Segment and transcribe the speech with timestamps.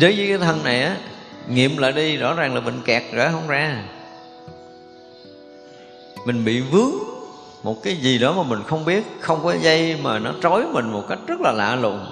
[0.00, 0.96] đối với cái thân này á,
[1.48, 3.82] nghiệm lại đi, rõ ràng là mình kẹt rồi không ra.
[6.26, 6.92] Mình bị vướng
[7.62, 10.92] một cái gì đó mà mình không biết, không có dây mà nó trói mình
[10.92, 12.06] một cách rất là lạ lùng.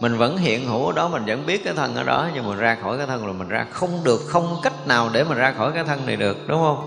[0.00, 2.54] Mình vẫn hiện hữu ở đó, mình vẫn biết cái thân ở đó, nhưng mà
[2.54, 5.52] ra khỏi cái thân rồi mình ra không được, không cách nào để mình ra
[5.52, 6.86] khỏi cái thân này được, đúng không?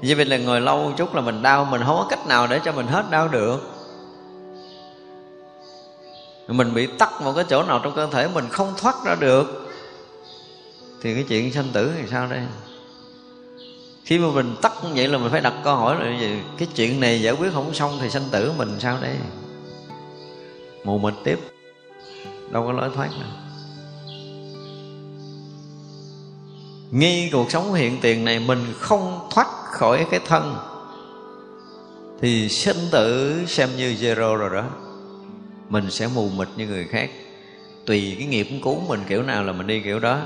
[0.00, 2.60] Vì vậy là ngồi lâu chút là mình đau, mình không có cách nào để
[2.64, 3.75] cho mình hết đau được
[6.48, 9.68] mình bị tắc một cái chỗ nào trong cơ thể mình không thoát ra được.
[11.02, 12.42] Thì cái chuyện sanh tử thì sao đây?
[14.04, 16.68] Khi mà mình tắt như vậy là mình phải đặt câu hỏi là gì cái
[16.74, 19.16] chuyện này giải quyết không xong thì sanh tử mình sao đây?
[20.84, 21.38] Mù mịt tiếp.
[22.50, 23.28] Đâu có lối thoát nào
[26.90, 30.56] ngay cuộc sống hiện tiền này mình không thoát khỏi cái thân,
[32.20, 34.64] thì sinh tử xem như zero rồi đó
[35.68, 37.10] mình sẽ mù mịt như người khác.
[37.86, 40.20] Tùy cái nghiệp cứu mình kiểu nào là mình đi kiểu đó.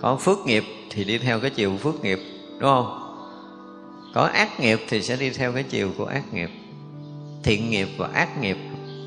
[0.00, 2.18] Có phước nghiệp thì đi theo cái chiều phước nghiệp
[2.58, 3.00] đúng không?
[4.14, 6.50] Có ác nghiệp thì sẽ đi theo cái chiều của ác nghiệp.
[7.42, 8.56] Thiện nghiệp và ác nghiệp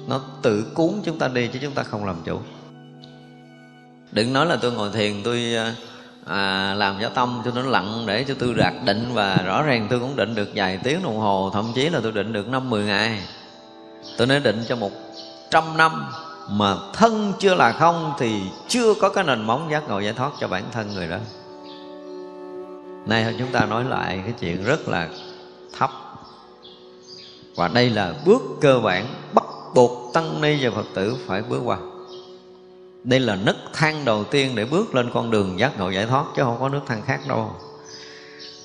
[0.07, 2.39] nó tự cuốn chúng ta đi chứ chúng ta không làm chủ.
[4.11, 5.75] Đừng nói là tôi ngồi thiền tôi à,
[6.25, 9.87] à làm cho tâm cho nó lặng để cho tôi đạt định và rõ ràng
[9.89, 12.69] tôi cũng định được vài tiếng đồng hồ thậm chí là tôi định được năm
[12.69, 13.19] mười ngày.
[14.17, 14.91] Tôi nói định cho một
[15.51, 16.05] trăm năm
[16.49, 20.31] mà thân chưa là không thì chưa có cái nền móng giác ngộ giải thoát
[20.39, 21.17] cho bản thân người đó.
[23.05, 25.09] Nay chúng ta nói lại cái chuyện rất là
[25.77, 25.91] thấp.
[27.55, 29.43] Và đây là bước cơ bản bắt
[29.75, 31.77] buộc tăng ni và phật tử phải bước qua.
[33.03, 36.25] Đây là nấc thang đầu tiên để bước lên con đường giác ngộ giải thoát
[36.35, 37.51] chứ không có nước thang khác đâu.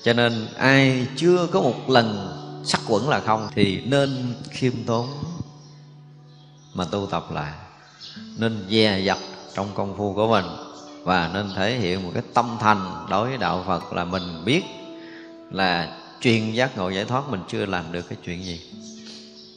[0.03, 5.07] Cho nên ai chưa có một lần sắc quẩn là không thì nên khiêm tốn
[6.73, 7.53] mà tu tập lại.
[8.37, 9.17] Nên dè dặt
[9.53, 10.45] trong công phu của mình
[11.03, 14.63] và nên thể hiện một cái tâm thành đối với đạo Phật là mình biết
[15.51, 18.61] là chuyên giác ngộ giải thoát mình chưa làm được cái chuyện gì.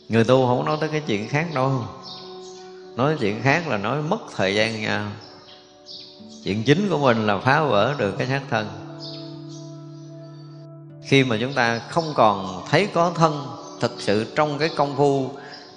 [0.09, 1.85] Người tu không nói tới cái chuyện khác đâu.
[2.97, 5.11] Nói chuyện khác là nói mất thời gian nha
[6.45, 8.69] chuyện chính của mình là phá vỡ được cái xác thân.
[11.05, 13.47] Khi mà chúng ta không còn thấy có thân
[13.81, 15.31] thực sự trong cái công phu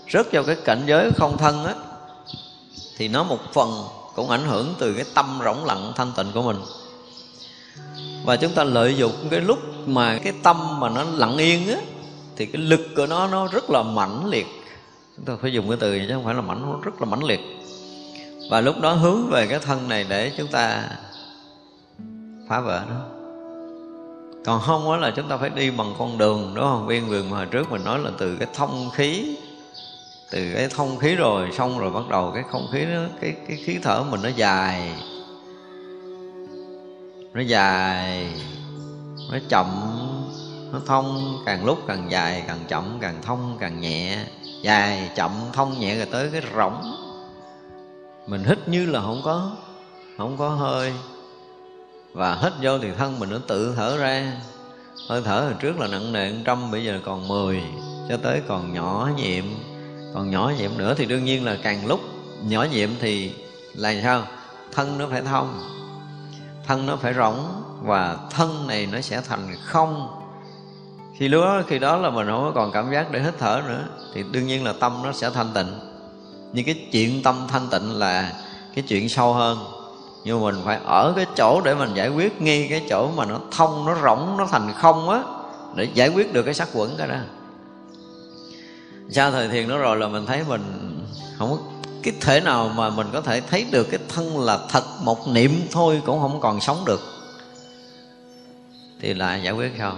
[0.10, 1.74] rớt vào cái cảnh giới không thân á,
[2.98, 3.84] thì nó một phần
[4.16, 6.58] cũng ảnh hưởng từ cái tâm rỗng lặng thanh tịnh của mình.
[8.26, 11.78] Và chúng ta lợi dụng cái lúc mà cái tâm mà nó lặng yên á,
[12.36, 14.48] thì cái lực của nó nó rất là mãnh liệt.
[15.16, 17.24] Chúng ta phải dùng cái từ chứ không phải là mãnh, nó rất là mãnh
[17.24, 17.40] liệt.
[18.50, 20.90] Và lúc đó hướng về cái thân này để chúng ta
[22.50, 22.96] phá vỡ nó.
[24.46, 26.88] Còn không á là chúng ta phải đi bằng con đường, đúng không?
[26.88, 29.38] Viên vườn mà hồi trước mình nói là từ cái thông khí
[30.32, 33.58] từ cái thông khí rồi, xong rồi bắt đầu cái không khí nó, cái cái
[33.66, 34.92] khí thở mình nó dài.
[37.34, 38.28] Nó dài,
[39.32, 39.66] nó chậm,
[40.72, 44.26] nó thông, càng lúc càng dài, càng chậm càng thông càng nhẹ.
[44.64, 46.96] Dài, chậm, thông nhẹ rồi tới cái rỗng.
[48.28, 49.52] Mình hít như là không có
[50.18, 50.94] không có hơi.
[52.14, 54.34] Và hít vô thì thân mình nó tự thở ra.
[55.10, 57.62] Hơi thở hồi trước là nặng nề trăm, bây giờ còn mười,
[58.10, 59.44] cho tới còn nhỏ nhiệm
[60.14, 62.00] còn nhỏ nhiệm nữa thì đương nhiên là càng lúc,
[62.44, 63.32] nhỏ nhiệm thì
[63.74, 64.24] là sao?
[64.72, 65.60] Thân nó phải thông,
[66.68, 70.08] thân nó phải rỗng và thân này nó sẽ thành không.
[71.18, 73.84] Khi đó khi đó là mình không còn cảm giác để hít thở nữa,
[74.14, 75.68] thì đương nhiên là tâm nó sẽ thanh tịnh.
[76.54, 78.34] Nhưng cái chuyện tâm thanh tịnh là
[78.76, 79.58] cái chuyện sâu hơn.
[80.24, 83.40] Nhưng mình phải ở cái chỗ để mình giải quyết, ngay cái chỗ mà nó
[83.52, 85.24] thông, nó rỗng, nó thành không á,
[85.76, 87.16] để giải quyết được cái sắc quẩn cái đó
[89.12, 90.62] sau thời thiền đó rồi là mình thấy mình
[91.38, 91.58] không có
[92.04, 95.62] cái thể nào mà mình có thể thấy được cái thân là thật một niệm
[95.72, 97.02] thôi, cũng không còn sống được.
[99.02, 99.96] Thì là giải quyết sao?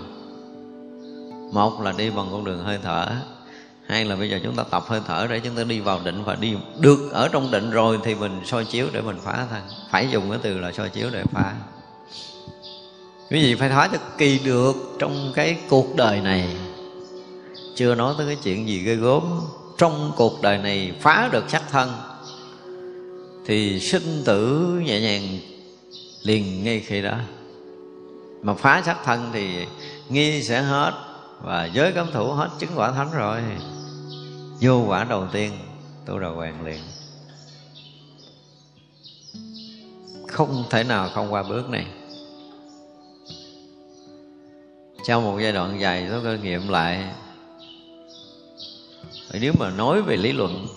[1.54, 3.08] Một là đi bằng con đường hơi thở,
[3.88, 6.24] hai là bây giờ chúng ta tập hơi thở để chúng ta đi vào định
[6.24, 9.62] và đi được ở trong định rồi thì mình soi chiếu để mình phá thân.
[9.92, 11.54] Phải dùng cái từ là soi chiếu để phá.
[13.30, 16.58] Quý vị phải thoát cho kỳ được trong cái cuộc đời này?
[17.82, 19.24] Chưa nói tới cái chuyện gì ghê gốm
[19.78, 21.92] trong cuộc đời này phá được sắc thân,
[23.46, 25.40] thì sinh tử nhẹ nhàng
[26.24, 27.18] liền ngay khi đó.
[28.42, 29.66] Mà phá sắc thân thì
[30.10, 30.92] nghi sẽ hết,
[31.42, 33.42] và giới cấm thủ hết chứng quả thánh rồi.
[34.62, 35.52] Vô quả đầu tiên,
[36.06, 36.82] tu đầu hoàng liền.
[40.28, 41.86] Không thể nào không qua bước này.
[45.08, 47.14] Sau một giai đoạn dài, tôi cơ nghiệm lại
[49.34, 50.68] nếu mà nói về lý luận,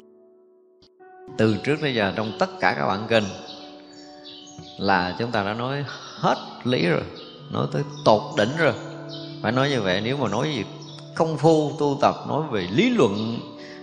[1.39, 3.25] từ trước đến giờ trong tất cả các bản kinh
[4.79, 5.85] là chúng ta đã nói
[6.19, 7.03] hết lý rồi,
[7.53, 8.73] nói tới tột đỉnh rồi.
[9.43, 10.65] Phải nói như vậy, nếu mà nói gì
[11.15, 13.39] công phu tu tập, nói về lý luận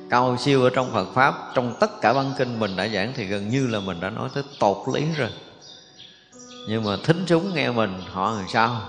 [0.09, 3.25] cao siêu ở trong Phật pháp, trong tất cả văn kinh mình đã giảng thì
[3.25, 5.29] gần như là mình đã nói tới tột lý rồi.
[6.67, 8.81] Nhưng mà thính chúng nghe mình, họ làm sao?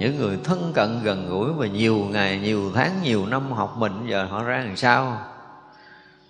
[0.00, 3.92] Những người thân cận gần gũi và nhiều ngày, nhiều tháng, nhiều năm học mình,
[4.06, 5.18] giờ họ ra làm sao?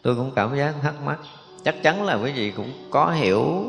[0.02, 1.18] Tôi cũng cảm giác thắc mắc.
[1.64, 3.64] Chắc chắn là quý vị cũng có hiểu.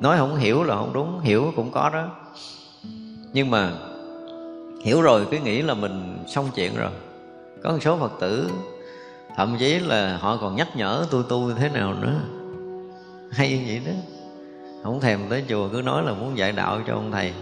[0.00, 2.06] Nói không hiểu là không đúng, hiểu cũng có đó.
[3.32, 3.72] Nhưng mà
[4.84, 6.90] hiểu rồi cứ nghĩ là mình xong chuyện rồi.
[7.62, 8.50] Có một số phật tử,
[9.36, 12.14] thậm chí là họ còn nhắc nhở tôi tu thế nào nữa.
[13.30, 13.92] Hay vậy đó.
[14.82, 17.32] Không thèm tới chùa cứ nói là muốn dạy đạo cho ông thầy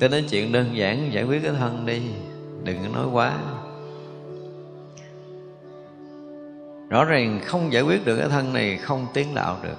[0.00, 2.02] tôi nói chuyện đơn giản, giải quyết cái thân đi.
[2.64, 3.38] Đừng có nói quá.
[6.88, 9.76] Rõ ràng không giải quyết được cái thân này, không tiến đạo được.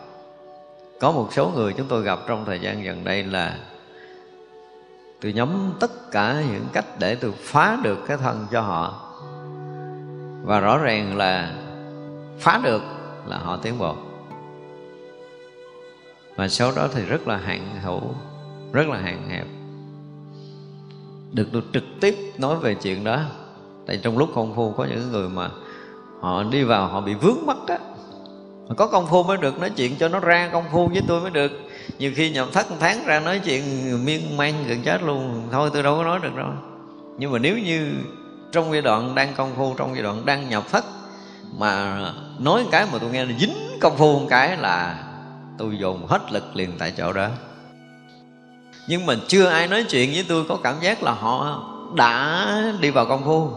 [0.99, 3.57] Có một số người chúng tôi gặp trong thời gian gần đây là
[5.21, 9.13] tôi nhắm tất cả những cách để tôi phá được cái thân cho họ.
[10.43, 11.53] Và rõ ràng là
[12.39, 12.81] phá được
[13.25, 13.95] là họ tiến bộ.
[16.35, 18.01] Và sau đó thì rất là hạn hữu,
[18.73, 19.45] rất là hạn hẹp
[21.31, 23.19] được tôi trực tiếp nói về chuyện đó.
[23.87, 25.49] Tại trong lúc công phu có những người mà
[26.21, 27.77] họ đi vào, họ bị vướng mắt á.
[28.77, 31.31] Có công phu mới được nói chuyện cho nó ra công phu với tôi mới
[31.31, 31.51] được.
[31.99, 33.63] Nhiều khi nhầm thất tháng ra nói chuyện
[34.05, 35.41] miên man gần chết luôn.
[35.51, 36.49] Thôi, tôi đâu có nói được đâu.
[37.17, 37.93] Nhưng mà nếu như
[38.51, 40.85] trong giai đoạn đang công phu, trong giai đoạn đang nhập thất,
[41.57, 41.99] mà
[42.39, 45.03] nói cái mà tôi nghe là dính công phu một cái là
[45.57, 47.29] tôi dồn hết lực liền tại chỗ đó
[48.87, 51.63] nhưng mà chưa ai nói chuyện với tôi có cảm giác là họ
[51.95, 53.49] đã đi vào công phu.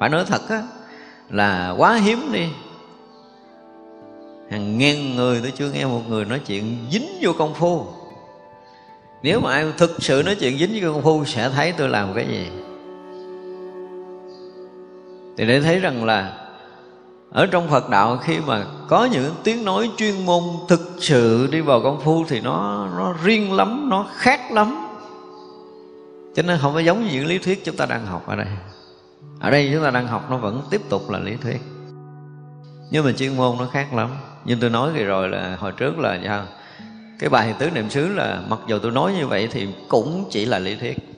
[0.00, 0.62] Phải nói thật á,
[1.30, 2.46] là quá hiếm đi.
[4.50, 7.86] Hàng ngàn người, tôi chưa nghe một người nói chuyện dính vô công phu.
[9.22, 12.14] Nếu mà ai thực sự nói chuyện dính với công phu sẽ thấy tôi làm
[12.14, 12.48] cái gì.
[15.36, 16.45] Thì để thấy rằng là
[17.36, 21.60] ở trong Phật đạo khi mà có những tiếng nói chuyên môn thực sự đi
[21.60, 24.86] vào công phu thì nó nó riêng lắm, nó khác lắm.
[26.34, 28.46] Cho nên không phải giống như những lý thuyết chúng ta đang học ở đây.
[29.40, 31.60] Ở đây chúng ta đang học nó vẫn tiếp tục là lý thuyết.
[32.90, 34.10] Nhưng mà chuyên môn nó khác lắm.
[34.44, 36.44] nhưng tôi nói rồi là hồi trước là sao?
[37.18, 40.44] Cái bài tứ niệm xứ là mặc dù tôi nói như vậy thì cũng chỉ
[40.44, 41.15] là lý thuyết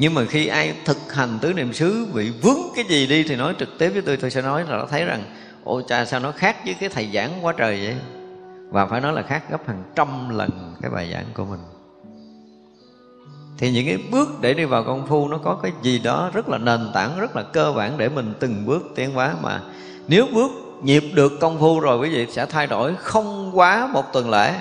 [0.00, 3.36] nhưng mà khi ai thực hành tứ niệm xứ, bị vướng cái gì đi thì
[3.36, 5.22] nói trực tiếp với tôi tôi sẽ nói là nó thấy rằng
[5.64, 7.96] ôi cha, sao nó khác với cái thầy giảng quá trời vậy?
[8.70, 11.60] Và phải nói là khác gấp hàng trăm lần cái bài giảng của mình.
[13.58, 16.48] Thì những cái bước để đi vào công phu nó có cái gì đó rất
[16.48, 19.34] là nền tảng, rất là cơ bản để mình từng bước tiến hóa.
[19.42, 19.60] Mà
[20.08, 20.50] nếu bước
[20.82, 24.60] nhịp được công phu rồi quý vị sẽ thay đổi không quá một tuần lễ.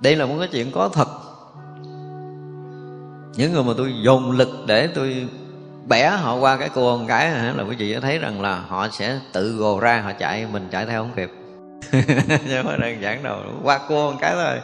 [0.00, 1.08] Đây là một cái chuyện có thật
[3.38, 5.26] những người mà tôi dồn lực để tôi
[5.86, 9.18] bẻ họ qua cái cua một cái là quý vị thấy rằng là họ sẽ
[9.32, 11.30] tự gồ ra, họ chạy, mình chạy theo không kịp.
[12.48, 14.60] Chứ không đơn giản đâu, qua cua một cái thôi.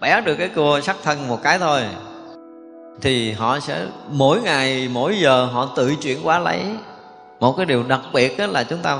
[0.00, 1.82] Bẻ được cái cua sắc thân một cái thôi,
[3.00, 6.60] thì họ sẽ, mỗi ngày, mỗi giờ họ tự chuyển hóa lấy.
[7.40, 8.98] Một cái điều đặc biệt đó là chúng ta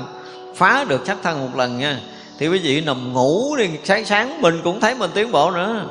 [0.55, 1.99] phá được sắc thân một lần nha.
[2.39, 5.85] Thì quý vị nằm ngủ đi, sáng sáng mình cũng thấy mình tiến bộ nữa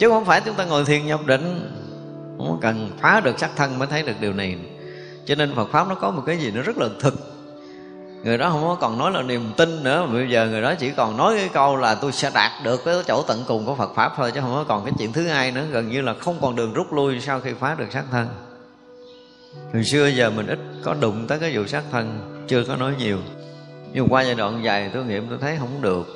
[0.00, 1.76] chứ không phải chúng ta ngồi thiền nhập định.
[2.38, 4.58] Không cần phá được sắc thân mới thấy được điều này.
[5.26, 7.14] Cho nên Phật pháp nó có một cái gì nó rất là thực.
[8.24, 10.06] Người đó không có còn nói là niềm tin nữa.
[10.06, 12.84] Mà bây giờ người đó chỉ còn nói cái câu là tôi sẽ đạt được
[12.84, 15.26] cái chỗ tận cùng của Phật pháp thôi, chứ không có còn cái chuyện thứ
[15.26, 15.64] hai nữa.
[15.70, 18.28] Gần như là không còn đường rút lui sau khi phá được sát thân.
[19.72, 22.94] Hồi xưa giờ mình ít có đụng tới cái vụ sát thân, chưa có nói
[22.98, 23.18] nhiều.
[23.92, 26.06] Nhưng qua giai đoạn dài, tôi nghiệm, tôi thấy không được.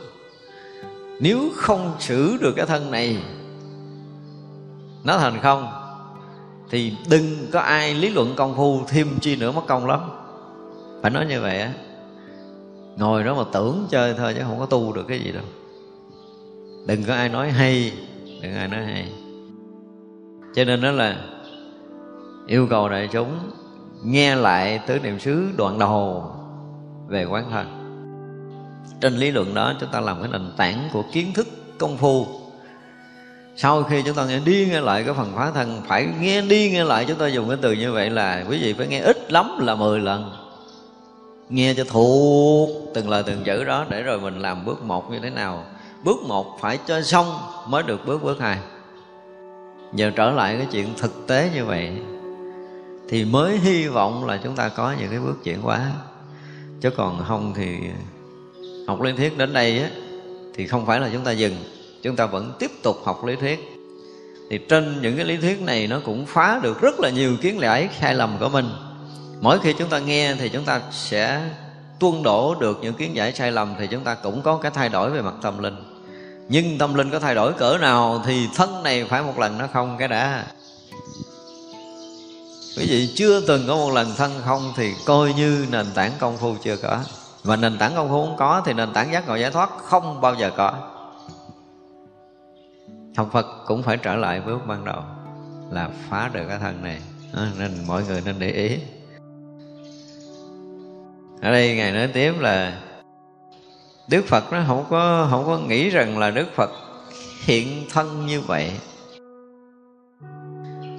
[1.20, 3.18] Nếu không xử được cái thân này
[5.04, 5.68] nó thành không?
[6.70, 10.00] Thì đừng có ai lý luận công phu, thêm chi nữa mất công lắm.
[11.02, 11.72] Phải nói như vậy á.
[12.96, 15.44] Ngồi đó mà tưởng chơi thôi chứ không có tu được cái gì đâu.
[16.86, 17.92] Đừng có ai nói hay,
[18.42, 19.12] đừng ai nói hay.
[20.54, 21.24] Cho nên đó là
[22.46, 23.38] yêu cầu đại chúng
[24.04, 26.30] nghe lại tứ niệm xứ đoạn đầu
[27.08, 27.66] về quán thân.
[29.00, 31.46] Trên lý luận đó, chúng ta làm cái nền tảng của kiến thức
[31.78, 32.26] công phu
[33.56, 36.70] sau khi chúng ta nghe đi nghe lại cái phần phá thân phải nghe đi
[36.70, 39.32] nghe lại chúng ta dùng cái từ như vậy là quý vị phải nghe ít
[39.32, 40.30] lắm là 10 lần.
[41.48, 45.18] Nghe cho thuộc từng lời từng chữ đó để rồi mình làm bước một như
[45.22, 45.64] thế nào.
[46.04, 48.58] Bước một phải cho xong mới được bước bước hai.
[49.94, 51.92] Giờ trở lại cái chuyện thực tế như vậy
[53.08, 55.92] thì mới hy vọng là chúng ta có những cái bước chuyển hóa.
[56.80, 57.76] Chứ còn không thì
[58.86, 59.88] học liên thuyết đến đây á,
[60.54, 61.54] thì không phải là chúng ta dừng
[62.04, 63.70] chúng ta vẫn tiếp tục học lý thuyết.
[64.50, 67.60] Thì trên những cái lý thuyết này nó cũng phá được rất là nhiều kiến
[67.60, 68.70] giải sai lầm của mình.
[69.40, 71.40] Mỗi khi chúng ta nghe thì chúng ta sẽ
[71.98, 74.88] tuôn đổ được những kiến giải sai lầm thì chúng ta cũng có cái thay
[74.88, 75.76] đổi về mặt tâm linh.
[76.48, 79.66] Nhưng tâm linh có thay đổi cỡ nào thì thân này phải một lần nó
[79.72, 80.44] không cái đã.
[82.76, 86.36] Quý vị chưa từng có một lần thân không thì coi như nền tảng công
[86.36, 86.98] phu chưa có.
[87.44, 90.20] Và nền tảng công phu không có thì nền tảng giác ngộ giải thoát không
[90.20, 90.93] bao giờ có
[93.16, 95.02] học phật cũng phải trở lại với lúc ban đầu,
[95.70, 97.00] là phá được cái thân này.
[97.58, 98.78] Nên mọi người nên để ý.
[101.42, 102.80] Ở đây ngài nói tiếp là,
[104.08, 106.70] đức phật nó không có không có nghĩ rằng là đức phật
[107.44, 108.72] hiện thân như vậy.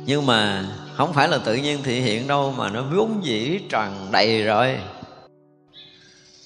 [0.06, 3.92] Nhưng mà không phải là tự nhiên thị hiện đâu, mà nó vốn dĩ tràn
[4.12, 4.78] đầy rồi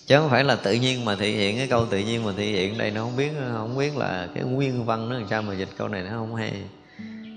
[0.10, 2.52] chứ không phải là tự nhiên mà thị hiện cái câu tự nhiên mà thị
[2.52, 5.54] hiện đây, nó không biết không biết là cái nguyên văn nó làm sao mà
[5.54, 6.52] dịch câu này nó không hay.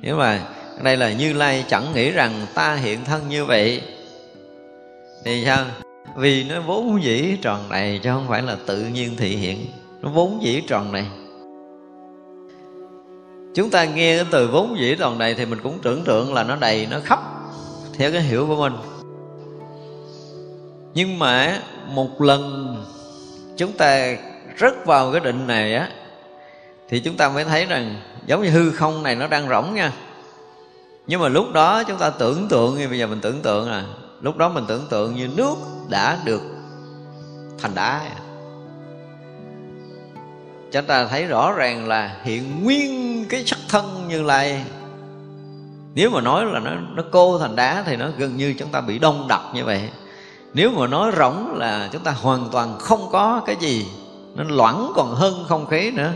[0.02, 0.40] Nếu mà
[0.82, 3.82] đây là như lai chẳng nghĩ rằng ta hiện thân như vậy,
[5.24, 5.64] thì sao?
[6.16, 9.66] Vì nó vốn dĩ tròn đầy chứ không phải là tự nhiên thị hiện.
[10.00, 11.04] Nó vốn dĩ tròn đầy.
[13.54, 16.44] Chúng ta nghe cái từ vốn dĩ tròn đầy thì mình cũng tưởng tượng là
[16.44, 17.20] nó đầy, nó khắp
[17.94, 18.72] theo cái hiểu của mình
[20.94, 22.76] nhưng mà một lần
[23.56, 24.16] chúng ta
[24.60, 25.88] rớt vào cái định này á,
[26.88, 27.96] thì chúng ta mới thấy rằng
[28.26, 29.92] giống như hư không này nó đang rỗng nha.
[31.06, 33.84] Nhưng mà lúc đó chúng ta tưởng tượng, như bây giờ mình tưởng tượng là
[34.20, 35.54] lúc đó mình tưởng tượng như nước
[35.88, 36.42] đã được
[37.58, 38.00] thành đá.
[40.72, 44.64] Chúng ta thấy rõ ràng là hiện nguyên cái sắc thân như lai.
[45.94, 48.80] Nếu mà nói là nó nó cô thành đá thì nó gần như chúng ta
[48.80, 49.88] bị đông đặc như vậy
[50.54, 53.86] nếu mà nói rỗng là chúng ta hoàn toàn không có cái gì,
[54.34, 56.12] nên loãng còn hơn không khí nữa.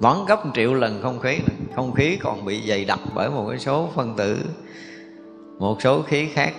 [0.00, 1.54] Loãng gấp một triệu lần không khí nữa.
[1.76, 4.38] không khí còn bị dày đặc bởi một cái số phân tử,
[5.58, 6.54] một số khí khác.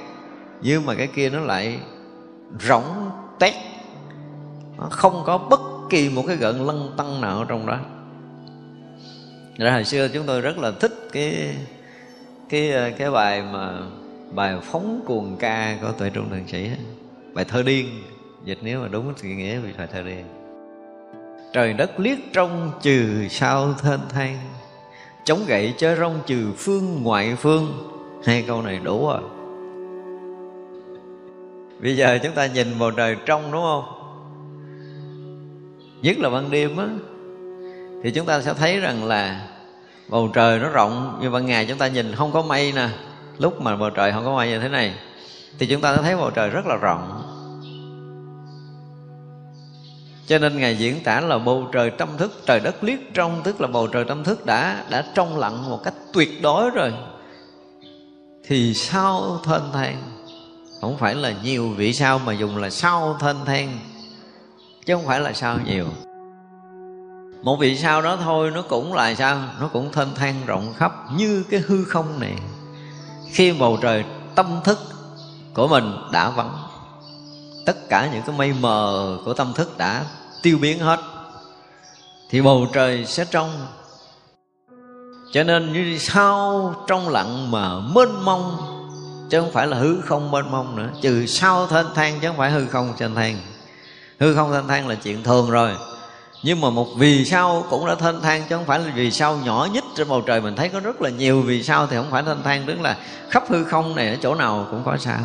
[0.62, 1.80] Nhưng mà cái kia nó lại
[2.60, 3.54] rỗng tét.
[4.78, 7.78] Nó không có bất kỳ một cái gợn lân tăng nào ở trong đó.
[9.58, 11.56] Ra hồi xưa chúng tôi rất là thích cái
[12.50, 13.80] cái cái bài mà
[14.32, 16.70] bài phóng cuồng ca của tuệ trung thượng sĩ
[17.34, 17.90] bài thơ điên.
[18.46, 20.26] Dịch nếu mà đúng thì nghĩa vì bài thơ điên.
[21.54, 24.38] Trời đất liếc trong trừ sao thênh thang,
[25.24, 27.74] chống gậy chơi rong trừ phương ngoại phương.
[28.26, 29.22] Hai câu này đủ rồi.
[31.82, 33.84] Bây giờ chúng ta nhìn bầu trời trong đúng không?
[36.02, 36.88] Nhất là ban đêm á,
[38.04, 39.48] thì chúng ta sẽ thấy rằng là
[40.10, 41.20] bầu trời nó rộng.
[41.22, 42.90] Như ban ngày chúng ta nhìn không có mây nè
[43.40, 44.94] lúc mà bầu trời không có mây như thế này,
[45.60, 47.24] thì chúng ta sẽ thấy bầu trời rất là rộng.
[50.28, 53.62] Cho nên ngài diễn tả là bầu trời tâm thức, trời đất liếc trong, tức
[53.62, 56.94] là bầu trời tâm thức đã đã trong lặng một cách tuyệt đối rồi.
[58.48, 60.02] Thì sao thênh thang,
[60.82, 63.80] không phải là nhiều vị sao mà dùng là sao thênh thang,
[64.86, 65.86] chứ không phải là sao nhiều.
[67.44, 69.42] Một vị sao đó thôi, nó cũng là sao?
[69.62, 72.36] Nó cũng thênh thang rộng khắp như cái hư không này
[73.32, 74.06] khi bầu trời,
[74.36, 74.80] tâm thức
[75.54, 76.58] của mình đã vắng.
[77.66, 80.06] Tất cả những cái mây mờ của tâm thức đã
[80.42, 81.00] tiêu biến hết.
[82.30, 83.68] Thì bầu trời sẽ trong.
[85.34, 88.58] Cho nên như sao trong lặng mà mênh mông,
[89.30, 90.90] chứ không phải là hư không mênh mông nữa.
[91.02, 93.40] Trừ sao thênh thang chứ không phải hư không thênh thang.
[94.20, 95.72] Hư không thênh thang là chuyện thường rồi
[96.44, 99.38] nhưng mà một vì sao cũng đã thênh thang chứ không phải là vì sao
[99.46, 102.12] nhỏ nhất trên bầu trời mình thấy có rất là nhiều vì sao thì không
[102.12, 102.98] phải thênh thang, tức là
[103.30, 105.20] khắp hư không này ở chỗ nào cũng có sao.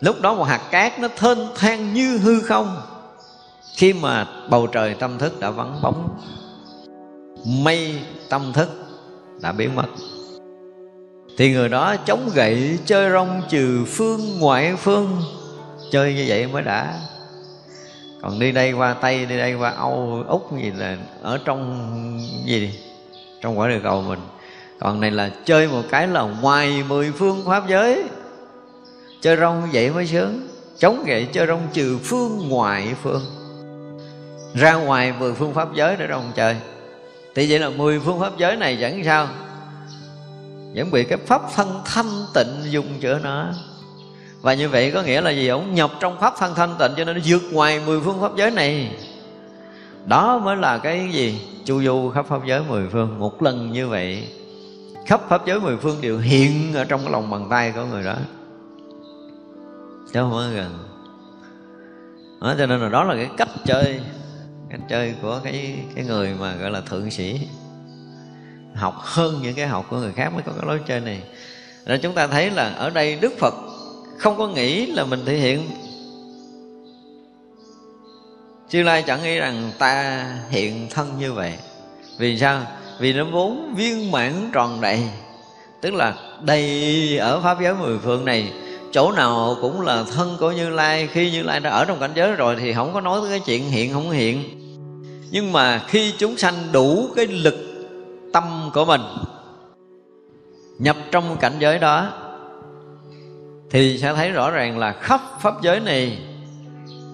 [0.00, 2.80] Lúc đó một hạt cát nó thênh thang như hư không
[3.76, 6.20] khi mà bầu trời tâm thức đã vắng bóng.
[7.44, 8.68] Mây tâm thức
[9.40, 9.86] đã biến mất.
[11.38, 15.22] Thì người đó chống gậy, chơi rong trừ phương ngoại phương.
[15.90, 16.94] Chơi như vậy mới đã
[18.22, 22.80] còn đi đây qua tây, đi đây qua âu, úc gì là ở trong gì
[23.40, 24.20] trong quả địa cầu mình.
[24.80, 28.04] Còn này là chơi một cái là ngoài mười phương pháp giới.
[29.20, 30.48] Chơi rong vậy mới sướng.
[30.78, 33.22] Chống gậy chơi rong trừ phương ngoại phương.
[34.54, 36.56] Ra ngoài mười phương pháp giới để rong chơi.
[37.34, 39.28] Thì vậy là mười phương pháp giới này chẳng sao.
[40.74, 43.52] Vẫn bị cái pháp thân thanh tịnh dùng chữa nó
[44.40, 45.48] và như vậy có nghĩa là gì?
[45.48, 48.36] Ông nhập trong pháp thân thanh tịnh cho nên nó vượt ngoài mười phương pháp
[48.36, 48.96] giới này.
[50.06, 51.40] Đó mới là cái gì?
[51.64, 53.18] Chu du khắp pháp giới mười phương.
[53.18, 54.28] Một lần như vậy
[55.06, 58.04] khắp pháp giới mười phương đều hiện ở trong cái lòng bàn tay của người
[58.04, 58.14] đó.
[60.12, 60.78] Chứ không có gần.
[62.40, 64.00] Đó, cho nên là đó là cái cách chơi
[64.70, 67.40] cách chơi của cái cái người mà gọi là thượng sĩ.
[68.74, 71.22] Học hơn những cái học của người khác mới có cái lối chơi này.
[71.86, 73.54] Rồi chúng ta thấy là ở đây đức phật
[74.20, 75.70] không có nghĩ là mình thể hiện.
[78.68, 81.52] Chư Lai chẳng nghĩ rằng ta hiện thân như vậy.
[82.18, 82.62] Vì sao?
[82.98, 85.00] Vì nó vốn viên mãn tròn đầy.
[85.80, 88.52] Tức là đầy ở Pháp giới mười phương này,
[88.92, 91.08] Chỗ nào cũng là thân của Như Lai.
[91.12, 93.40] Khi Như Lai đã ở trong cảnh giới rồi Thì không có nói tới cái
[93.40, 94.44] chuyện hiện không hiện.
[95.30, 97.54] Nhưng mà khi chúng sanh đủ cái lực
[98.32, 99.00] tâm của mình
[100.78, 102.19] Nhập trong cảnh giới đó
[103.70, 106.18] thì sẽ thấy rõ ràng là khắp Pháp giới này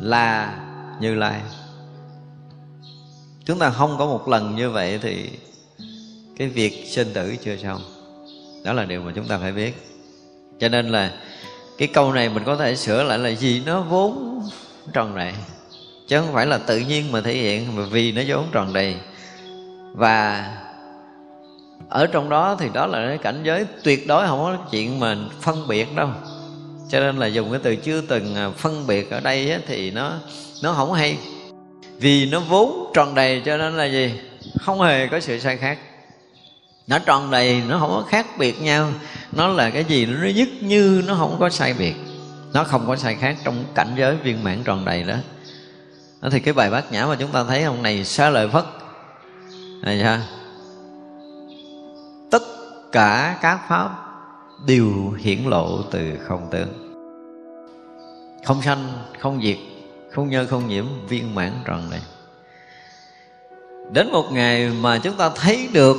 [0.00, 0.58] Là
[1.00, 1.40] như lai.
[3.44, 5.30] Chúng ta không có một lần như vậy thì
[6.36, 7.80] cái việc sinh tử chưa xong.
[8.64, 9.86] Đó là điều mà chúng ta phải biết.
[10.60, 11.12] Cho nên là
[11.78, 14.42] cái câu này mình có thể sửa lại là gì nó vốn
[14.92, 15.32] tròn đầy
[16.08, 18.96] chứ không phải là tự nhiên mà thể hiện mà vì nó vốn tròn đầy
[19.92, 20.46] và
[21.88, 25.16] ở trong đó thì đó là cái cảnh giới tuyệt đối, không có chuyện mà
[25.40, 26.08] phân biệt đâu
[26.90, 29.90] cho nên là dùng cái từ chưa từng à, phân biệt ở đây á, thì
[29.90, 30.12] nó
[30.62, 31.18] nó không hay.
[31.98, 34.20] Vì nó vốn tròn đầy cho nên là gì?
[34.60, 35.78] Không hề có sự sai khác.
[36.86, 38.90] Nó tròn đầy nó không có khác biệt nhau.
[39.32, 41.94] Nó là cái gì nó nhất như nó không có sai biệt.
[42.52, 45.14] Nó không có sai khác trong cảnh giới viên mãn tròn đầy đó.
[46.20, 48.64] Đó thì cái bài bát nhã mà chúng ta thấy ông này xá lợi phất
[49.82, 50.22] này ha.
[52.30, 52.42] Tất
[52.92, 54.05] cả các pháp
[54.66, 56.68] đều hiển lộ từ không tướng
[58.44, 58.88] không sanh,
[59.20, 59.56] không diệt,
[60.10, 62.00] không nhơ, không nhiễm, viên mãn tròn đầy
[63.92, 65.96] đến một ngày mà chúng ta thấy được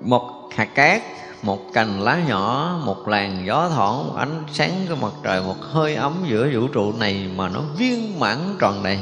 [0.00, 1.02] một hạt cát,
[1.42, 5.56] một cành lá nhỏ, một làn gió thoảng một ánh sáng của mặt trời, một
[5.60, 8.98] hơi ấm giữa vũ trụ này mà nó viên mãn tròn đầy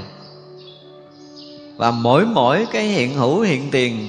[1.76, 4.08] và mỗi mỗi cái hiện hữu, hiện tiền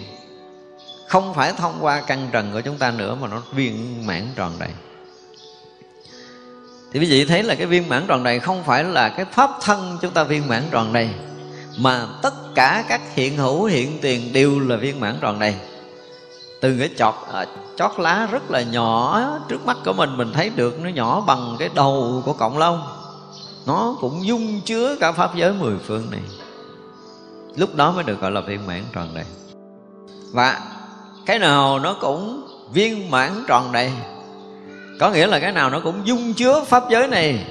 [1.07, 4.51] không phải thông qua căn trần của chúng ta nữa mà nó viên mãn tròn
[4.59, 4.69] đầy.
[6.93, 9.51] Thì quý vị thấy là cái viên mãn tròn đầy không phải là cái pháp
[9.61, 11.09] thân chúng ta viên mãn tròn đầy,
[11.77, 15.55] mà tất cả các hiện hữu, hiện tiền đều là viên mãn tròn đầy.
[16.61, 17.45] Từ cái chọt à,
[17.77, 21.55] chót lá rất là nhỏ trước mắt của mình mình thấy được nó nhỏ bằng
[21.59, 22.81] cái đầu của cộng lông.
[23.65, 26.21] Nó cũng dung chứa cả pháp giới mười phương này.
[27.55, 29.25] Lúc đó mới được gọi là viên mãn tròn đầy.
[30.31, 30.61] Và
[31.27, 33.91] cái nào nó cũng viên mãn tròn đầy.
[34.99, 37.45] Có nghĩa là cái nào nó cũng dung chứa pháp giới này.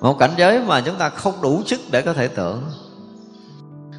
[0.00, 2.62] Một cảnh giới mà chúng ta không đủ sức để có thể tưởng.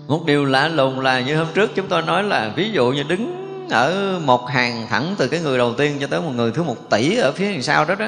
[0.07, 3.03] Một điều lạ lùng là như hôm trước chúng tôi nói là ví dụ như
[3.03, 6.63] đứng ở một hàng thẳng từ cái người đầu tiên cho tới một người thứ
[6.63, 8.07] một tỷ ở phía đằng sau đó đó,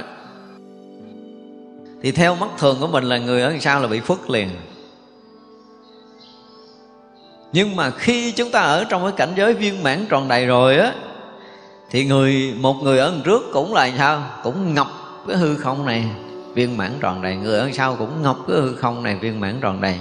[2.01, 4.49] thì theo mắt thường của mình là người ở đằng sau là bị khuất liền
[7.55, 10.77] nhưng mà khi chúng ta ở trong cái cảnh giới viên mãn tròn đầy rồi
[10.77, 10.93] á,
[11.89, 14.23] thì người, một người ở trước cũng là sao?
[14.43, 14.87] Cũng ngập
[15.27, 16.05] cái hư không này,
[16.53, 17.35] viên mãn tròn đầy.
[17.35, 19.95] Người ở sau cũng ngập cái hư không này, viên mãn tròn đầy.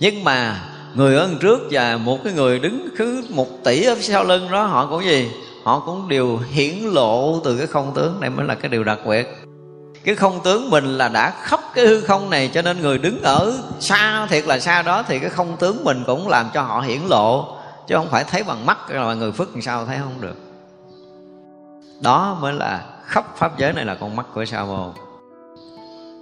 [0.00, 0.64] Nhưng mà
[0.94, 4.64] người ở trước và một cái người đứng cứ một tỷ ở sau lưng đó,
[4.64, 5.30] họ cũng gì?
[5.64, 8.98] Họ cũng đều hiển lộ từ cái không tướng này mới là cái điều đặc
[9.06, 9.47] biệt
[10.08, 13.22] cái không tướng mình là đã khắp cái hư không này, cho nên người đứng
[13.22, 16.80] ở xa, thiệt là xa đó, thì cái không tướng mình cũng làm cho họ
[16.80, 20.20] hiển lộ, chứ không phải thấy bằng mắt là người phước làm sao thấy không
[20.20, 20.36] được.
[22.00, 24.92] Đó mới là khắp pháp giới này là con mắt của sa môn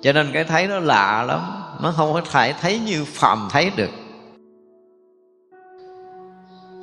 [0.02, 1.40] cho nên cái thấy nó lạ lắm,
[1.80, 3.90] nó không có thể thấy như phàm thấy được.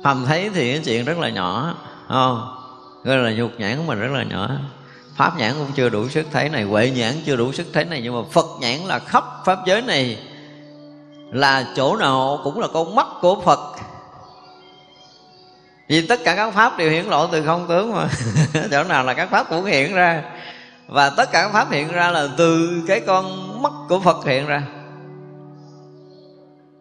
[0.04, 1.74] Phàm thấy thì cái chuyện rất là nhỏ
[2.08, 2.56] không?
[3.04, 4.48] Rất là nhục nhãn của mình rất là nhỏ
[5.16, 8.00] pháp nhãn cũng chưa đủ sức thấy này, huệ nhãn chưa đủ sức thấy này,
[8.02, 10.18] nhưng mà phật nhãn là khắp pháp giới này.
[11.32, 13.76] Là chỗ nào cũng là con mắt của phật.
[15.88, 18.08] Vì tất cả các pháp đều hiển lộ từ không tướng mà.
[18.70, 20.22] Chỗ nào là các pháp cũng hiện ra.
[20.88, 24.46] Và tất cả các pháp hiện ra là từ cái con mắt của phật hiện
[24.46, 24.62] ra.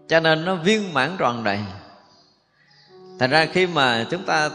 [0.08, 1.60] Cho nên nó viên mãn tròn đầy.
[3.20, 4.50] Thành ra khi mà chúng ta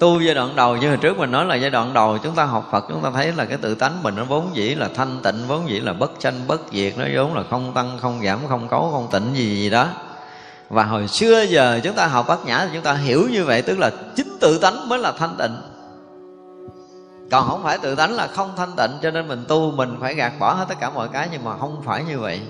[0.00, 2.44] tu giai đoạn đầu như hồi trước mình nói là giai đoạn đầu chúng ta
[2.44, 5.20] học Phật, chúng ta thấy là cái tự tánh mình nó vốn dĩ là thanh
[5.22, 8.38] tịnh, vốn dĩ là bất tranh bất diệt nó vốn là không tăng, không giảm,
[8.48, 9.88] không cấu, không tịnh gì gì đó.
[10.68, 13.62] Và hồi xưa giờ chúng ta học bát nhã thì chúng ta hiểu như vậy,
[13.62, 15.56] tức là chính tự tánh mới là thanh tịnh.
[17.30, 20.14] Còn không phải tự tánh là không thanh tịnh, cho nên mình tu mình phải
[20.14, 22.40] gạt bỏ hết tất cả mọi cái, nhưng mà không phải như vậy.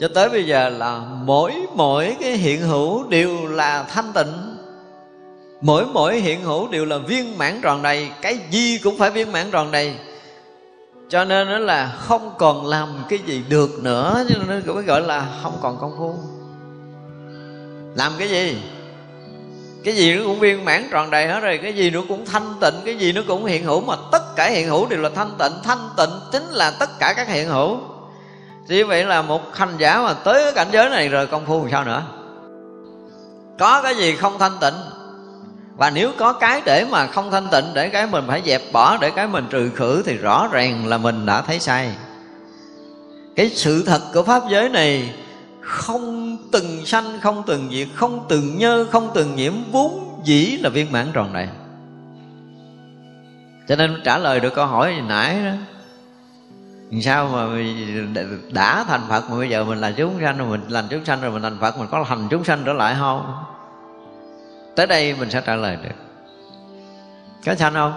[0.00, 4.49] Cho tới bây giờ là mỗi mỗi cái hiện hữu đều là thanh tịnh
[5.60, 9.32] mỗi mỗi hiện hữu đều là viên mãn tròn đầy, cái gì cũng phải viên
[9.32, 9.94] mãn tròn đầy.
[11.08, 15.00] Cho nên nó là không còn làm cái gì được nữa, cho nên mới gọi
[15.00, 16.14] là không còn công phu.
[17.96, 18.62] Làm cái gì?
[19.84, 22.54] Cái gì nó cũng viên mãn tròn đầy hết rồi, cái gì nó cũng thanh
[22.60, 25.30] tịnh, cái gì nó cũng hiện hữu, mà tất cả hiện hữu đều là thanh
[25.38, 25.52] tịnh.
[25.64, 27.78] Thanh tịnh chính là tất cả các hiện hữu.
[28.68, 31.60] Thì vậy là một hành giả mà tới cái cảnh giới này rồi công phu
[31.60, 32.02] làm sao nữa?
[33.58, 34.74] Có cái gì không thanh tịnh?
[35.76, 38.96] Và nếu có cái để mà không thanh tịnh, để cái mình phải dẹp bỏ,
[39.00, 41.90] để cái mình trừ khử, thì rõ ràng là mình đã thấy sai.
[43.36, 45.14] Cái sự thật của pháp giới này,
[45.60, 50.68] không từng sanh, không từng diệt, không từng nhơ, không từng nhiễm, vốn dĩ là
[50.68, 51.48] viên mãn tròn đầy.
[53.68, 55.50] Cho nên trả lời được câu hỏi nãy đó
[57.02, 57.62] sao mà
[58.52, 61.20] đã thành phật mà bây giờ mình là chúng sanh, rồi mình làm chúng sanh,
[61.20, 63.44] rồi mình thành phật, mình có thành chúng sanh trở lại không?
[64.76, 65.94] Tới đây mình sẽ trả lời được.
[67.46, 67.92] Có sanh không?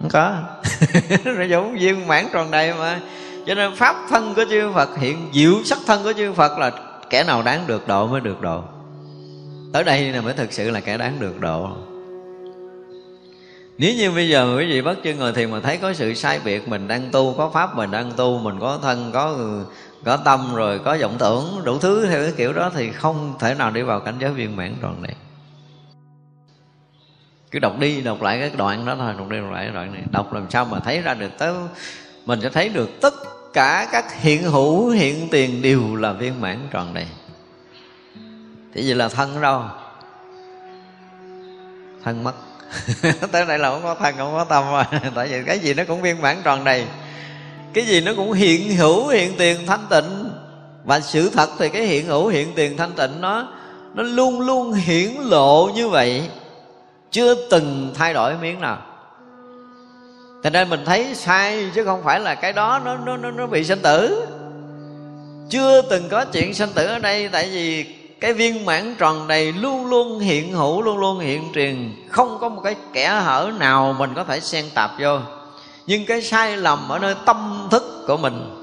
[0.00, 0.34] Không có.
[1.24, 3.00] Nó giống viên mãn tròn đầy mà.
[3.46, 6.70] Cho nên pháp thân của chư Phật, hiện diệu sắc thân của chư Phật là
[7.10, 8.62] kẻ nào đáng được độ mới được độ.
[9.72, 11.70] Tới đây là mới thực sự là kẻ đáng được độ.
[13.78, 16.40] Nếu như bây giờ quý vị bắt chân ngồi thiền mà thấy có sự sai
[16.44, 19.36] biệt mình đang tu, có pháp mình đang tu, mình có thân, có
[20.04, 23.54] có tâm rồi, có vọng tưởng, đủ thứ theo cái kiểu đó thì không thể
[23.54, 25.14] nào đi vào cảnh giới viên mãn tròn này
[27.50, 29.92] cứ đọc đi, đọc lại cái đoạn đó thôi, đọc đi, đọc lại cái đoạn
[29.92, 30.02] này.
[30.10, 31.54] Đọc làm sao mà thấy ra được tới
[32.26, 33.14] mình sẽ thấy được tất
[33.52, 37.06] cả các hiện hữu, hiện tiền đều là viên mãn tròn đầy.
[38.74, 39.62] Thì vậy là thân đâu?
[42.04, 42.32] Thân mất.
[43.32, 44.84] Tới đây là không có thân, không có tâm rồi.
[45.14, 46.86] Tại vì cái gì nó cũng viên mãn tròn đầy.
[47.72, 50.30] Cái gì nó cũng hiện hữu, hiện tiền thanh tịnh.
[50.84, 53.48] Và sự thật thì cái hiện hữu, hiện tiền thanh tịnh nó
[53.94, 56.28] nó luôn luôn hiển lộ như vậy
[57.10, 58.78] chưa từng thay đổi miếng nào.
[60.42, 63.46] Thành nên mình thấy sai chứ không phải là cái đó nó nó nó, nó
[63.46, 64.26] bị sinh tử.
[65.50, 67.84] Chưa từng có chuyện sinh tử ở đây tại vì
[68.20, 71.94] cái viên mãn tròn đầy luôn luôn hiện hữu luôn luôn hiện truyền.
[72.10, 75.18] Không có một cái kẻ hở nào mình có thể xen tạp vô.
[75.86, 78.62] Nhưng cái sai lầm ở nơi tâm thức của mình.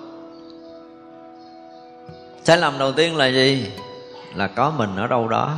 [2.43, 3.71] Sai lầm đầu tiên là gì?
[4.35, 5.55] Là có mình ở đâu đó.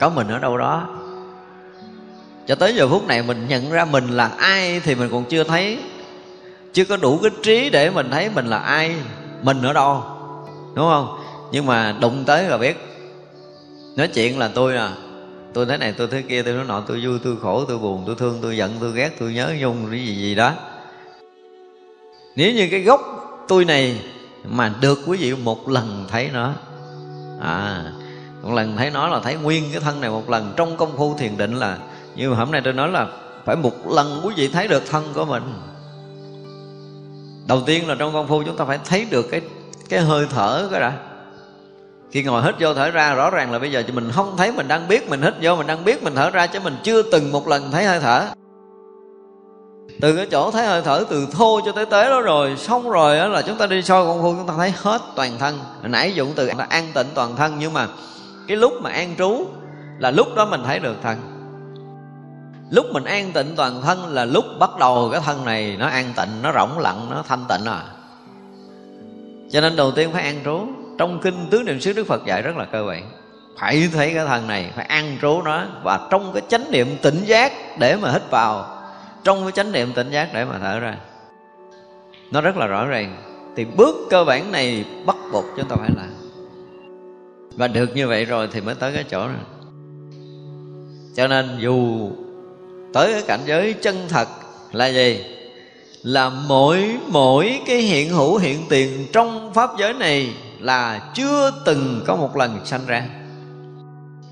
[0.00, 0.86] Có mình ở đâu đó
[2.46, 5.44] cho tới giờ phút này mình nhận ra mình là ai thì mình còn chưa
[5.44, 5.78] thấy.
[6.72, 8.94] Chưa có đủ cái trí để mình thấy mình là ai,
[9.42, 10.04] mình ở đâu,
[10.74, 11.18] đúng không?
[11.52, 12.76] Nhưng mà đụng tới là biết.
[13.96, 14.90] Nói chuyện là tôi à
[15.54, 18.02] tôi thế này, tôi thế kia, tôi nói nọ, tôi vui, tôi khổ, tôi buồn,
[18.06, 20.52] tôi thương, tôi giận, tôi ghét, tôi nhớ nhung, cái gì gì đó.
[22.36, 23.00] Nếu như cái gốc
[23.48, 24.00] tôi này
[24.44, 26.52] mà được quý vị một lần thấy nó
[27.40, 27.84] à
[28.42, 31.16] một lần thấy nó là thấy nguyên cái thân này một lần, trong công phu
[31.18, 31.78] thiền định là
[32.16, 33.06] như hôm nay tôi nói là
[33.44, 35.42] phải một lần quý vị thấy được thân của mình.
[37.48, 39.40] Đầu tiên là trong công phu chúng ta phải thấy được cái
[39.88, 40.92] cái hơi thở cái đã.
[42.10, 44.68] Khi ngồi hít vô thở ra, rõ ràng là bây giờ mình không thấy, mình
[44.68, 47.32] đang biết mình hít vô, mình đang biết mình thở ra, chứ mình chưa từng
[47.32, 48.26] một lần thấy hơi thở.
[50.00, 53.16] Từ cái chỗ thấy hơi thở từ thô cho tới tế đó rồi, xong rồi
[53.16, 55.58] đó là chúng ta đi soi công phu, chúng ta thấy hết toàn thân.
[55.80, 57.86] Hồi nãy dụng từ an tịnh toàn thân, nhưng mà
[58.48, 59.46] cái lúc mà an trú
[59.98, 61.35] là lúc đó mình thấy được thân
[62.70, 66.12] lúc mình an tịnh toàn thân là lúc bắt đầu cái thân này nó an
[66.16, 67.82] tịnh, nó rỗng lặng, nó thanh tịnh à.
[69.50, 70.60] Cho nên đầu tiên phải an trú.
[70.98, 73.10] Trong kinh tứ niệm xứ đức phật dạy rất là cơ bản.
[73.60, 75.64] Phải thấy cái thân này, phải an trú nó.
[75.82, 78.82] Và trong cái chánh niệm tỉnh giác để mà hít vào.
[79.24, 80.96] Trong cái chánh niệm tỉnh giác để mà thở ra.
[82.32, 83.16] Nó rất là rõ ràng.
[83.56, 86.10] Thì bước cơ bản này bắt buộc chúng ta phải làm.
[87.56, 89.44] Và được như vậy rồi thì mới tới cái chỗ này.
[91.16, 92.10] Cho nên dù
[92.92, 94.28] tới cái cảnh giới chân thật
[94.72, 95.24] là gì?
[96.02, 102.04] Là mỗi mỗi cái hiện hữu hiện tiền trong pháp giới này là chưa từng
[102.06, 103.04] có một lần sanh ra.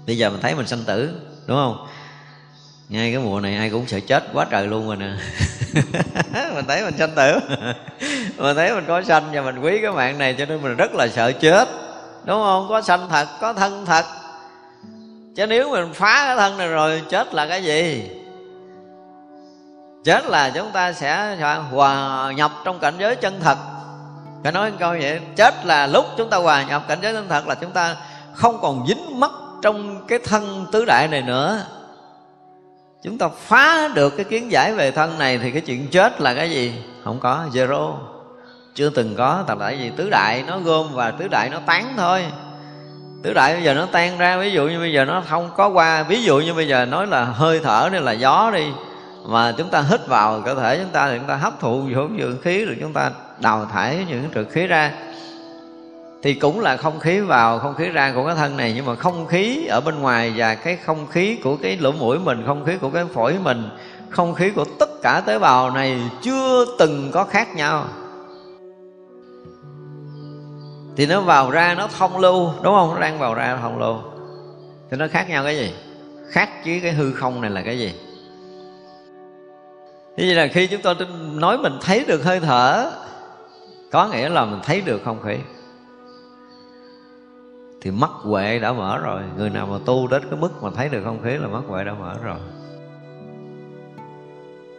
[0.06, 1.10] Bây giờ mình thấy mình sanh tử,
[1.46, 1.86] đúng không?
[2.88, 5.10] Ngay cái mùa này ai cũng sợ chết quá trời luôn rồi nè.
[6.54, 7.38] Mình thấy mình sanh tử.
[8.38, 10.94] Mình thấy mình có sanh và mình quý cái mạng này cho nên mình rất
[10.94, 11.68] là sợ chết.
[12.24, 12.66] Đúng không?
[12.68, 14.04] Có sanh thật, có thân thật.
[15.36, 18.10] Chứ nếu mình phá cái thân này rồi, chết là cái gì?
[20.04, 21.36] Chết là chúng ta sẽ
[21.70, 23.58] hòa nhập trong cảnh giới chân thật.
[24.42, 27.48] Phải nói câu vậy, chết là lúc chúng ta hòa nhập cảnh giới chân thật
[27.48, 27.96] là chúng ta
[28.34, 29.30] không còn dính mắc
[29.62, 31.62] trong cái thân tứ đại này nữa.
[33.02, 36.34] Chúng ta phá được cái kiến giải về thân này thì cái chuyện chết là
[36.34, 36.84] cái gì?
[37.04, 37.94] Không có, zero.
[38.74, 42.26] Chưa từng có tại vì tứ đại nó gom và tứ đại nó tán thôi.
[43.22, 45.68] Tứ đại bây giờ nó tan ra, ví dụ như bây giờ nó không có
[45.68, 46.02] qua.
[46.02, 48.72] Ví dụ như bây giờ nói là hơi thở này là gió đi
[49.24, 52.08] mà chúng ta hít vào cơ thể chúng ta thì chúng ta hấp thụ vô
[52.18, 53.10] dưỡng khí rồi chúng ta
[53.40, 54.92] đào thải những trượt khí ra.
[56.22, 58.94] Thì cũng là không khí vào, không khí ra của cái thân này, nhưng mà
[58.94, 62.64] không khí ở bên ngoài và cái không khí của cái lỗ mũi mình, không
[62.64, 63.68] khí của cái phổi mình,
[64.10, 67.86] không khí của tất cả tế bào này chưa từng có khác nhau.
[70.96, 72.94] Thì nó vào ra, nó thông lưu, đúng không?
[72.94, 73.96] Nó đang vào ra nó thông lưu.
[74.90, 75.74] Thì nó khác nhau cái gì?
[76.30, 77.92] Khác với cái hư không này là cái gì?
[80.16, 80.94] Như vậy là khi chúng tôi
[81.34, 82.90] nói mình thấy được hơi thở,
[83.92, 85.36] có nghĩa là mình thấy được không khí.
[87.80, 90.88] Thì mắt huệ đã mở rồi, người nào mà tu đến cái mức mà thấy
[90.88, 92.38] được không khí là mắt huệ đã mở rồi.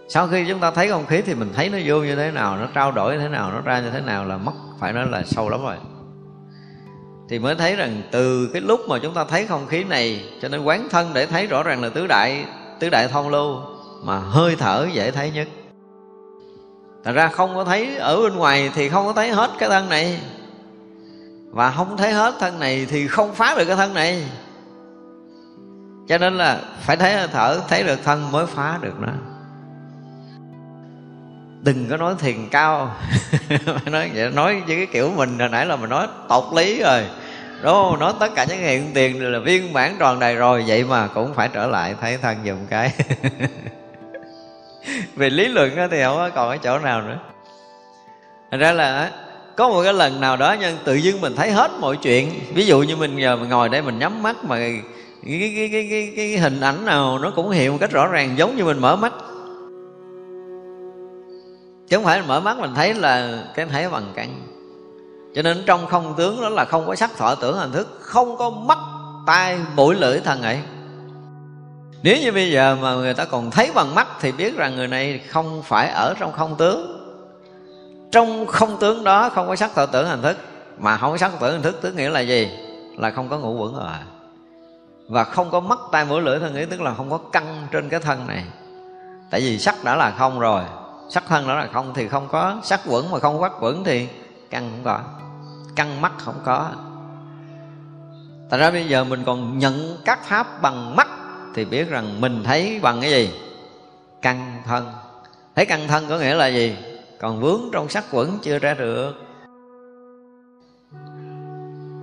[0.08, 2.58] Sau khi chúng ta thấy không khí thì mình thấy nó vô như thế nào,
[2.58, 5.08] nó trao đổi như thế nào, nó ra như thế nào là mắt phải nói
[5.10, 5.76] là sâu lắm rồi.
[7.30, 10.48] Thì mới thấy rằng từ cái lúc mà chúng ta thấy không khí này cho
[10.48, 12.46] nên quán thân để thấy rõ ràng là tứ đại
[12.80, 13.62] tứ đại thông lưu
[14.06, 15.48] mà hơi thở dễ thấy nhất.
[17.04, 19.90] Thật ra không có thấy ở bên ngoài thì không có thấy hết cái thân
[19.90, 20.22] này.
[21.50, 24.24] Và không thấy hết thân này thì không phá được cái thân này.
[26.08, 29.12] Cho nên là phải thấy hơi thở, thấy được thân mới phá được nó.
[31.62, 32.96] Đừng có nói thiền cao.
[33.86, 37.04] Nói vậy nói với cái kiểu mình hồi nãy là mình nói tột lý rồi.
[37.64, 38.00] Đúng không?
[38.00, 41.34] Nói tất cả những hiện tiền là viên bản tròn đầy rồi vậy mà cũng
[41.34, 42.94] phải trở lại thấy thân dùm cái.
[45.16, 47.18] về lý luận thì không có còn ở chỗ nào nữa.
[48.52, 49.12] Thành ra là
[49.56, 52.32] có một cái lần nào đó nhân tự dưng mình thấy hết mọi chuyện.
[52.54, 54.82] Ví dụ như mình giờ mình ngồi đây mình nhắm mắt mà cái,
[55.26, 58.38] cái, cái, cái, cái, cái hình ảnh nào nó cũng hiện một cách rõ ràng
[58.38, 59.14] giống như mình mở mắt.
[61.88, 64.42] Chứ không phải mở mắt mình thấy là cái thấy bằng căn
[65.36, 68.38] cho nên trong không tướng đó là không có sắc thọ tưởng hành thức không
[68.38, 68.78] có mắt
[69.28, 70.60] tai mũi lưỡi thân ấy
[72.06, 74.88] nếu như bây giờ mà người ta còn thấy bằng mắt thì biết rằng người
[74.88, 77.02] này không phải ở trong không tướng.
[78.12, 80.38] Trong không tướng đó không có sắc thọ tưởng hành thức.
[80.78, 82.50] Mà không có sắc thọ tưởng hành thức, tức nghĩa là gì?
[82.98, 83.94] Là không có ngũ quẩn rồi.
[85.08, 87.90] Và không có mắt tai mũi lưỡi thân nghĩ tức là không có căng trên
[87.90, 88.44] cái thân này.
[89.32, 90.64] Tại vì sắc đã là không rồi.
[91.10, 93.84] Sắc thân đó là không thì không có sắc quẩn, mà không có quắc quẩn
[93.84, 94.08] thì
[94.50, 95.00] căng không có.
[95.76, 96.70] Căng mắt không có.
[98.50, 101.08] Tại ra bây giờ mình còn nhận các pháp bằng mắt
[101.56, 103.30] thì biết rằng mình thấy bằng cái gì?
[104.22, 104.92] Căn thân.
[105.56, 106.76] Thấy căn thân có nghĩa là gì?
[107.20, 109.14] Còn vướng trong sắc quẩn chưa ra được.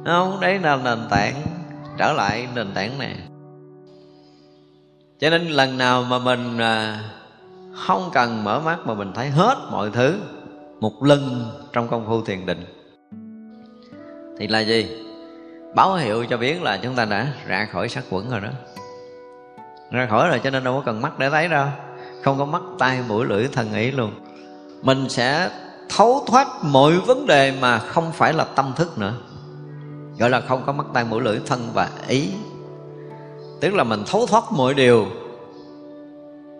[0.06, 1.42] Không, đấy là nền tảng.
[1.98, 3.16] Trở lại nền tảng này.
[5.20, 7.00] Cho nên lần nào mà mình à,
[7.74, 10.20] không cần mở mắt mà mình thấy hết mọi thứ
[10.80, 12.64] một lần trong công phu thiền định,
[14.38, 14.86] thì là gì?
[15.74, 18.48] Báo hiệu cho biết là chúng ta đã ra khỏi sắc quẩn rồi đó
[19.92, 21.66] ra khỏi rồi cho nên đâu có cần mắt để thấy đâu.
[22.24, 24.12] Không có mắt tai mũi lưỡi thần ý luôn.
[24.82, 25.50] Mình sẽ
[25.88, 29.14] thấu thoát mọi vấn đề mà không phải là tâm thức nữa.
[30.18, 32.30] Gọi là không có mắt tai mũi lưỡi thân và ý.
[33.60, 35.06] Tức là mình thấu thoát mọi điều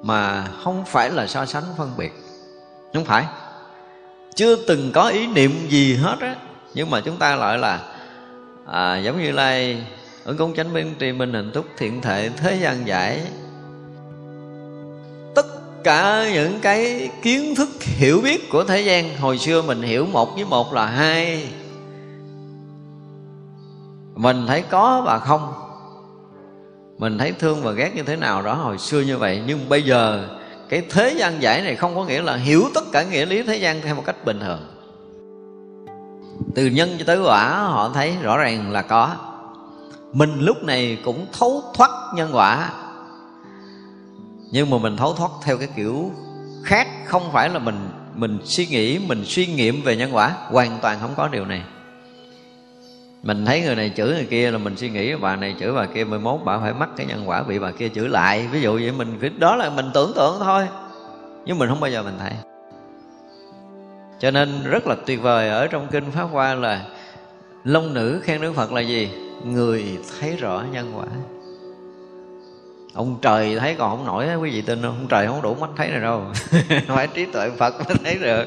[0.02, 2.12] mà không phải là so sánh phân biệt.
[2.94, 3.26] Không phải.
[4.34, 6.34] Chưa từng có ý niệm gì hết á
[6.74, 7.80] nhưng mà chúng ta lại là
[8.66, 9.86] à, giống như lai
[10.24, 13.20] ở công chánh biên trì minh hạnh túc thiện thể thế gian giải.
[15.34, 15.46] Tất
[15.84, 20.34] cả những cái kiến thức hiểu biết của thế gian, hồi xưa mình hiểu một
[20.34, 21.48] với một là hai.
[24.14, 25.52] Mình thấy có và không.
[26.98, 29.42] Mình thấy thương và ghét như thế nào đó hồi xưa như vậy.
[29.46, 30.28] Nhưng bây giờ,
[30.68, 33.56] cái thế gian giải này không có nghĩa là hiểu tất cả nghĩa lý thế
[33.56, 34.60] gian theo một cách bình thường.
[36.54, 39.16] Từ nhân cho tới quả, họ thấy rõ ràng là có
[40.12, 42.70] mình lúc này cũng thấu thoát nhân quả.
[44.50, 46.10] Nhưng mà mình thấu thoát theo cái kiểu
[46.64, 50.36] khác, không phải là mình mình suy nghĩ, mình suy nghiệm về nhân quả.
[50.48, 51.62] Hoàn toàn không có điều này.
[53.22, 55.86] Mình thấy người này chửi người kia là mình suy nghĩ, bà này chửi bà
[55.86, 58.48] kia 11 bà phải mắc cái nhân quả bị bà kia chửi lại.
[58.52, 60.68] Ví dụ vậy mình đó là mình tưởng tượng thôi.
[61.46, 62.32] Nhưng mình không bao giờ mình thấy.
[64.20, 66.86] Cho nên rất là tuyệt vời ở trong kinh pháp hoa là
[67.64, 69.10] long nữ khen đức phật là gì?
[69.44, 71.06] Người thấy rõ nhân quả.
[72.94, 74.96] Ông trời thấy còn không nổi quý vị tin không?
[74.98, 76.22] Ông trời không đủ mắt thấy này đâu.
[76.88, 78.44] Phải trí tuệ phật mới thấy được.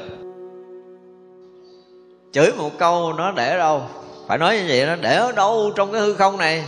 [2.32, 3.82] Chửi một câu nó để ở đâu?
[4.26, 6.64] Phải nói như vậy nó để ở đâu trong cái hư không này?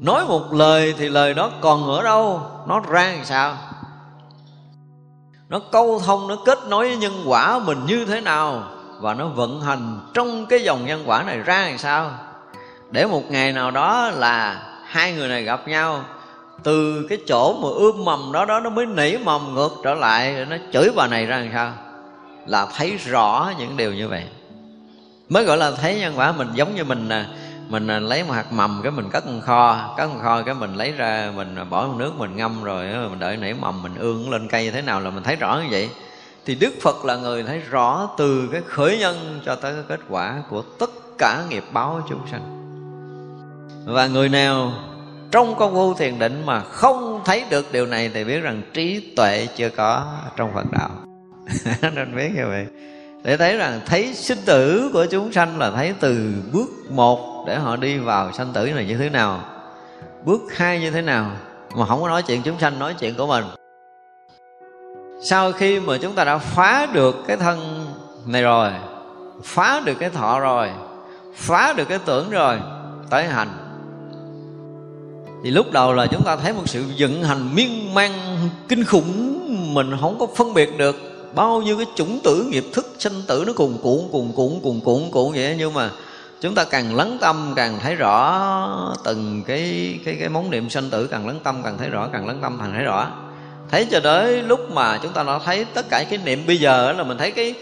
[0.00, 2.40] Nói một lời thì lời đó còn ở đâu?
[2.66, 3.56] Nó ra làm sao?
[5.48, 8.62] Nó câu thông, nó kết nối với nhân quả mình như thế nào?
[9.00, 12.10] Và nó vận hành trong cái dòng nhân quả này ra làm sao?
[12.90, 16.04] Để một ngày nào đó là hai người này gặp nhau,
[16.62, 20.46] từ cái chỗ mà ươm mầm đó đó nó mới nảy mầm ngược trở lại
[20.50, 21.72] nó chửi bà này ra làm sao?
[22.46, 24.24] Là thấy rõ những điều như vậy.
[25.28, 27.24] Mới gọi là thấy nhân quả, mình giống như mình nè,
[27.68, 30.54] mình à, lấy một hạt mầm cái mình cất một kho, cất một kho cái
[30.54, 33.94] mình lấy ra, mình à, bỏ nước mình ngâm rồi mình đợi nảy mầm, mình
[33.98, 35.90] ương lên cây như thế nào là mình thấy rõ như vậy.
[36.44, 40.00] Thì đức phật là người thấy rõ từ cái khởi nhân cho tới cái kết
[40.08, 42.65] quả của tất cả nghiệp báo chúng sanh
[43.86, 44.72] và người nào
[45.30, 49.12] trong công phu thiền định mà không thấy được điều này thì biết rằng trí
[49.16, 50.90] tuệ chưa có trong phật đạo.
[51.94, 52.66] Nên biết như vậy.
[53.22, 57.56] Để thấy rằng thấy sinh tử của chúng sanh là thấy từ bước một để
[57.56, 59.40] họ đi vào sanh tử này như thế nào.
[60.24, 61.30] Bước hai như thế nào
[61.74, 63.44] mà không có nói chuyện chúng sanh, nói chuyện của mình.
[65.22, 67.86] Sau khi mà chúng ta đã phá được cái thân
[68.26, 68.70] này rồi,
[69.44, 70.70] phá được cái thọ rồi,
[71.34, 72.58] phá được cái tưởng rồi,
[73.10, 73.65] tới hành
[75.46, 78.12] thì lúc đầu là chúng ta thấy một sự vận hành miên man,
[78.68, 79.38] kinh khủng,
[79.74, 80.96] mình không có phân biệt được
[81.34, 84.80] bao nhiêu cái chủng tử, nghiệp thức, sanh tử nó cùng cuộn cùng cuộn cùng
[84.80, 85.54] cuộn cuộn vậy.
[85.58, 85.90] Nhưng mà
[86.40, 88.40] chúng ta càng lắng tâm càng thấy rõ
[89.04, 92.26] từng cái cái cái món niệm sanh tử, càng lắng tâm càng thấy rõ, càng
[92.26, 93.10] lắng tâm càng thấy rõ.
[93.70, 96.92] Thấy cho tới lúc mà chúng ta đã thấy tất cả cái niệm bây giờ
[96.92, 97.54] là mình thấy cái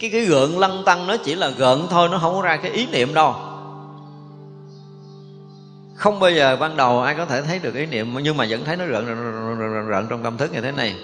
[0.00, 2.70] cái cái gợn lăng tăng nó chỉ là gợn thôi, nó không có ra cái
[2.70, 3.34] ý niệm đâu
[6.00, 8.64] không bao giờ ban đầu ai có thể thấy được ý niệm nhưng mà vẫn
[8.64, 10.94] thấy nó rợn rợn, rợn, rợn trong tâm thức như thế này.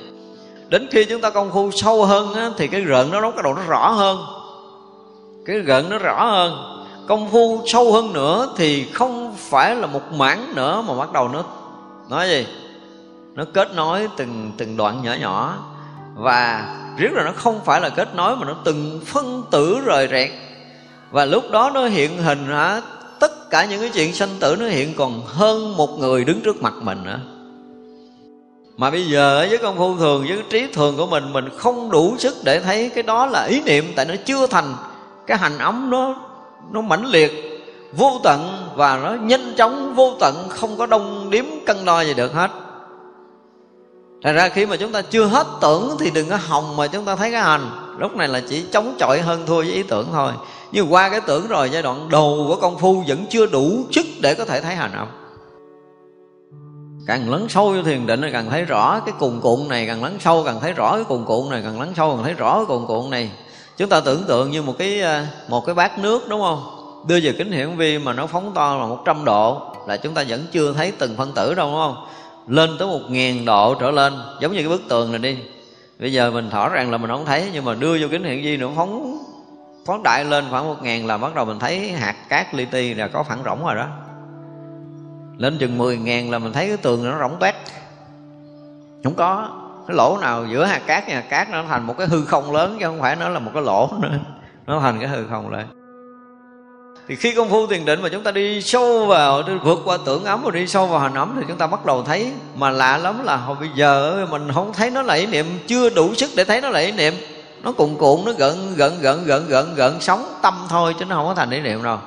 [0.68, 3.54] Đến khi chúng ta công phu sâu hơn á, thì cái rợn nó cái độ
[3.54, 4.18] nó rõ hơn.
[5.46, 6.84] Cái rợn nó rõ hơn.
[7.08, 11.28] Công phu sâu hơn nữa thì không phải là một mảng nữa mà bắt đầu
[11.28, 11.44] nó
[12.10, 12.46] nói gì?
[13.34, 15.58] Nó kết nối từng từng đoạn nhỏ nhỏ.
[16.14, 20.08] Và riết rồi nó không phải là kết nối mà nó từng phân tử rời
[20.10, 20.30] rẹt
[21.10, 22.80] và lúc đó nó hiện hình hả?
[23.20, 26.62] Tất cả những cái chuyện sanh tử nó hiện còn hơn một người đứng trước
[26.62, 27.18] mặt mình nữa.
[28.76, 32.14] Mà bây giờ với công phu thường, với trí thường của mình mình không đủ
[32.18, 34.74] sức để thấy cái đó là ý niệm, tại nó chưa thành.
[35.26, 36.14] Cái hành ấm nó
[36.72, 37.32] nó mãnh liệt,
[37.92, 42.14] vô tận, và nó nhanh chóng vô tận, không có đông điếm cân đo gì
[42.14, 42.50] được hết.
[44.22, 47.04] Thật ra khi mà chúng ta chưa hết tưởng thì đừng có hòng mà chúng
[47.04, 47.70] ta thấy cái hành.
[47.98, 50.32] Lúc này là chỉ chống chọi hơn thua với ý tưởng thôi.
[50.72, 54.06] Nhưng qua cái tưởng rồi, giai đoạn đầu của công phu vẫn chưa đủ sức
[54.20, 55.08] để có thể thấy hành không
[57.06, 60.04] Càng lấn sâu vô thiền định thì càng thấy rõ cái cùng cuộn này, Càng
[60.04, 62.56] lấn sâu càng thấy rõ cái cùng cuộn này, Càng lấn sâu càng thấy rõ
[62.56, 63.30] cái cùng cuộn này.
[63.76, 66.62] Chúng ta tưởng tượng như một cái ờ, một cái bát nước, đúng không?
[67.08, 70.24] Đưa về kính hiển vi mà nó phóng to là 100 độ, Là chúng ta
[70.28, 72.06] vẫn chưa thấy từng phân tử đâu, đúng không?
[72.46, 74.12] Lên tới một ngàn độ trở lên.
[74.40, 75.38] Giống như cái bức tường này đi.
[75.98, 78.42] Bây giờ mình thỏ rằng là mình không thấy, nhưng mà đưa vô kính hiển
[78.42, 79.18] vi nữa, phóng
[79.86, 82.94] phóng đại lên khoảng một ngàn là bắt đầu mình thấy hạt cát li ti
[82.94, 83.86] là có phẳng rỗng rồi đó.
[85.38, 87.54] Lên chừng mười ngàn là mình thấy cái tường nó rỗng toét.
[89.04, 89.48] Không có
[89.86, 92.52] cái lỗ nào giữa hạt cát và hạt cát, nó thành một cái hư không
[92.52, 94.18] lớn chứ không phải nó là một cái lỗ nữa.
[94.66, 95.66] Nó thành cái hư không lên
[97.08, 100.24] thì khi công phu thiền định mà chúng ta đi sâu vào vượt qua tưởng
[100.24, 102.98] ấm và đi sâu vào hành ấm thì chúng ta bắt đầu thấy mà lạ
[102.98, 106.30] lắm là hồi bây giờ mình không thấy nó là ý niệm, chưa đủ sức
[106.36, 107.14] để thấy nó là ý niệm.
[107.62, 111.16] Nó cuộn cuộn, nó gợn gợn gợn gợn gợn gợn, sóng tâm thôi chứ nó
[111.16, 111.98] không có thành ý niệm đâu.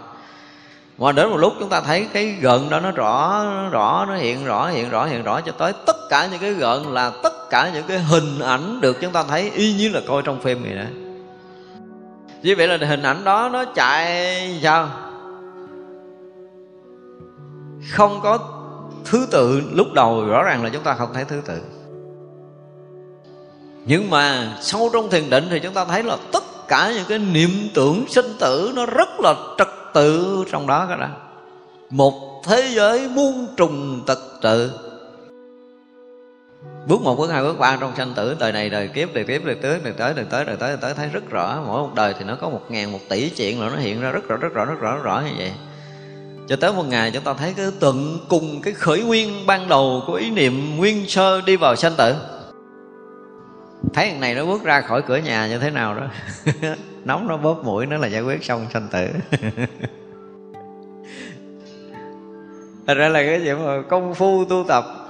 [0.97, 4.15] Mà đến một lúc chúng ta thấy cái gợn đó nó rõ nó rõ, nó
[4.15, 7.49] hiện rõ hiện rõ hiện rõ cho tới tất cả những cái gợn là tất
[7.49, 10.63] cả những cái hình ảnh được chúng ta thấy y như là coi trong phim
[10.63, 11.08] vậy đó
[12.41, 14.89] vì vậy là hình ảnh đó nó chạy sao?
[17.91, 18.39] Không có
[19.05, 21.61] thứ tự lúc đầu rõ ràng là chúng ta không thấy thứ tự.
[23.85, 27.19] Nhưng mà sâu trong thiền định thì chúng ta thấy là tất cả những cái
[27.19, 31.07] niệm tưởng sinh tử nó rất là trật tự trong đó các đó.
[31.89, 34.71] Một thế giới muôn trùng tật tự
[36.87, 39.45] bước một, bước hai, bước ba, trong sanh tử, đời này, đời kiếp đời kiếp,
[39.45, 41.63] đời tới đời tới đời tới đời tới đời tới thấy rất rõ.
[41.67, 44.11] Mỗi một đời thì nó có một ngàn, một tỷ chuyện rồi nó hiện ra
[44.11, 45.51] rất rõ rất rõ rất rõ rất rõ như vậy.
[46.47, 50.03] Cho tới một ngày, chúng ta thấy cái tận cùng cái khởi nguyên ban đầu
[50.07, 52.15] của ý niệm nguyên sơ đi vào sanh tử.
[53.93, 56.07] Thấy thằng này nó bước ra khỏi cửa nhà như thế nào đó,
[57.05, 59.07] nóng nó bóp mũi, nó là giải quyết xong sanh tử.
[62.87, 65.08] Thật ra là cái gì mà công phu tu tập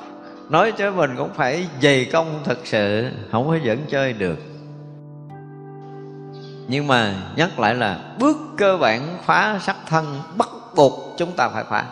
[0.49, 4.37] nói cho mình cũng phải dày công thật sự, không có dẫn chơi được.
[6.67, 11.49] Nhưng mà nhắc lại là bước cơ bản phá sắc thân bắt buộc chúng ta
[11.49, 11.85] phải phá.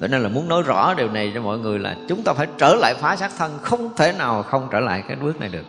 [0.00, 2.46] Cho nên là muốn nói rõ điều này cho mọi người là chúng ta phải
[2.58, 5.64] trở lại phá sát thân, không thể nào không trở lại cái bước này được.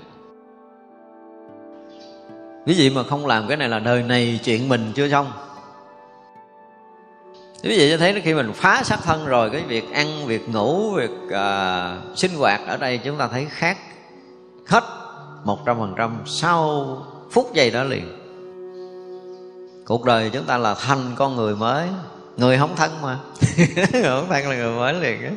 [2.66, 5.32] Quý vị mà không làm cái này là đời này chuyện mình chưa xong.
[7.64, 10.92] Quý vị cho thấy khi mình phá xác thân rồi Cái việc ăn, việc ngủ,
[10.92, 13.78] việc uh, sinh hoạt ở đây chúng ta thấy khác
[14.68, 14.84] Hết
[15.44, 16.98] một trăm phần trăm sau
[17.32, 18.20] phút giây đó liền.
[19.86, 21.88] Cuộc đời chúng ta là thành con người mới
[22.38, 23.18] Người không thân mà.
[23.58, 25.32] Người không thân là người mới liền á.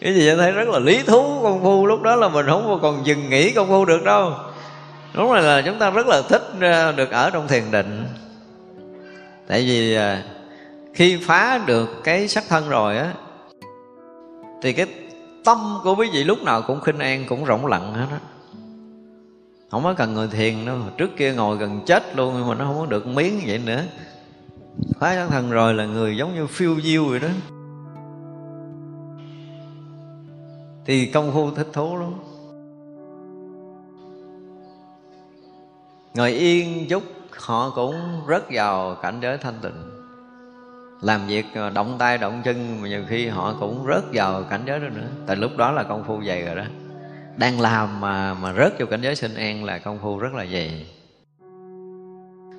[0.00, 2.78] Cái gì cho thấy rất là lý thú công phu lúc đó là mình không
[2.82, 4.32] còn dừng nghỉ công phu được đâu.
[5.14, 8.06] Đúng là, là chúng ta rất là thích à, được ở trong thiền định.
[9.48, 10.22] Tại vì à,
[10.94, 13.14] khi phá được cái sắc thân rồi á,
[14.62, 14.86] thì cái
[15.44, 18.20] tâm của quý vị lúc nào cũng khinh an, cũng rộng lặng hết á.
[19.70, 22.64] Không có cần người thiền đâu, trước kia ngồi gần chết luôn, nhưng mà nó
[22.64, 23.82] không có được miếng vậy nữa.
[24.98, 27.28] Phá sắc thân rồi là người giống như phiêu diêu vậy đó.
[30.86, 32.12] Thì công phu thích thú lắm.
[36.14, 37.94] Ngồi yên chút, họ cũng
[38.26, 39.93] rất vào cảnh giới thanh tịnh
[41.04, 44.62] làm việc ờ, động tay, động chân, mà nhiều khi họ cũng rớt vào cảnh
[44.66, 45.06] giới đó nữa.
[45.26, 46.64] Tại lúc đó là công phu dày rồi đó.
[47.36, 50.46] Đang làm mà mà rớt vào cảnh giới sinh an là công phu rất là
[50.52, 50.86] dày.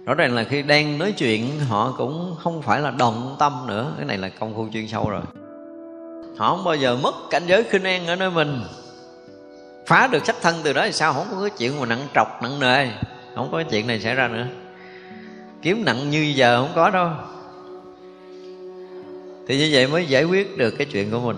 [0.05, 3.93] Rõ ràng là khi đang nói chuyện, họ cũng không phải là động tâm nữa.
[3.97, 5.21] Cái này là công phu chuyên sâu rồi.
[6.37, 8.61] Họ không bao giờ mất cảnh giới khinh an ở nơi mình.
[9.87, 11.13] Phá được sắc thân từ đó thì sao?
[11.13, 12.87] Không có cái chuyện mà nặng trọc, nặng nề.
[13.35, 14.45] Không có cái chuyện này xảy ra nữa.
[15.61, 17.09] Kiếm nặng như giờ không có đâu
[19.47, 21.37] thì như vậy mới giải quyết được cái chuyện của mình.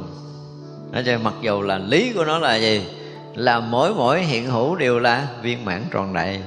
[0.91, 2.81] Nói cho mặc dù là lý của nó là gì?
[3.35, 6.39] Là mỗi mỗi hiện hữu đều là viên mãn tròn đầy.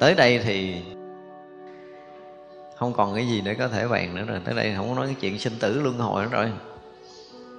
[0.00, 0.74] Tới đây thì
[2.78, 4.38] không còn cái gì để có thể bàn nữa rồi.
[4.44, 6.50] Tới đây không có nói cái chuyện sinh tử luân hồi nữa rồi.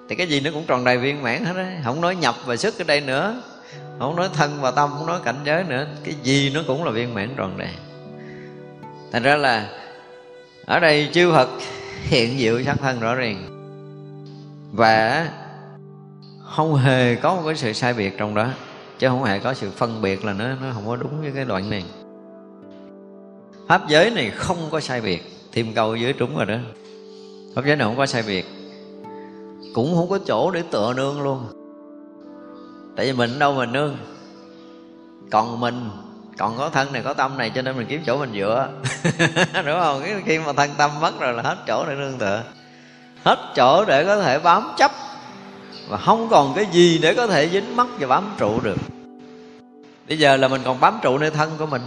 [0.10, 1.82] Thì cái gì nó cũng tròn đầy viên mãn hết á.
[1.84, 3.42] Không nói nhập và sức ở đây nữa.
[4.00, 5.88] Không nói thân và tâm, không nói cảnh giới nữa.
[6.04, 7.70] Cái gì nó cũng là viên mãn tròn đầy.
[9.12, 9.70] Thành ra là
[10.66, 11.50] ở đây chư Phật
[12.04, 13.46] hiện diệu sắc thân rõ ràng.
[14.74, 15.30] Và
[16.44, 18.48] không hề có một cái sự sai biệt trong đó,
[19.00, 21.46] chứ không hề có sự phân biệt là nó nó không có đúng với cái
[21.46, 21.84] đoạn này.
[23.68, 26.58] Pháp giới này không có sai biệt, thêm câu dưới trúng rồi đó.
[27.56, 28.46] Pháp giới này không có sai biệt,
[29.74, 31.44] cũng không có chỗ để tựa nương luôn.
[32.96, 33.98] Tại vì mình đâu mà nương,
[35.32, 35.90] còn mình
[36.40, 38.70] còn có thân này, có tâm này, cho nên mình kiếm chỗ mình dựa.
[39.66, 40.04] Đúng không?
[40.26, 42.44] Khi mà thân tâm mất rồi là hết chỗ để nương tựa.
[43.24, 44.92] Hết chỗ để có thể bám chấp.
[45.88, 48.78] Và không còn cái gì để có thể dính mắc và bám trụ được.
[50.08, 51.82] Bây giờ là mình còn bám trụ nơi thân của mình.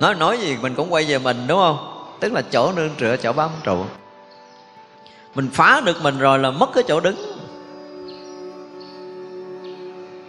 [0.00, 2.06] Nói nói gì mình cũng quay về mình, đúng không?
[2.20, 3.84] Tức là chỗ nương tựa, chỗ bám trụ.
[5.34, 7.16] Mình phá được mình rồi là mất cái chỗ đứng.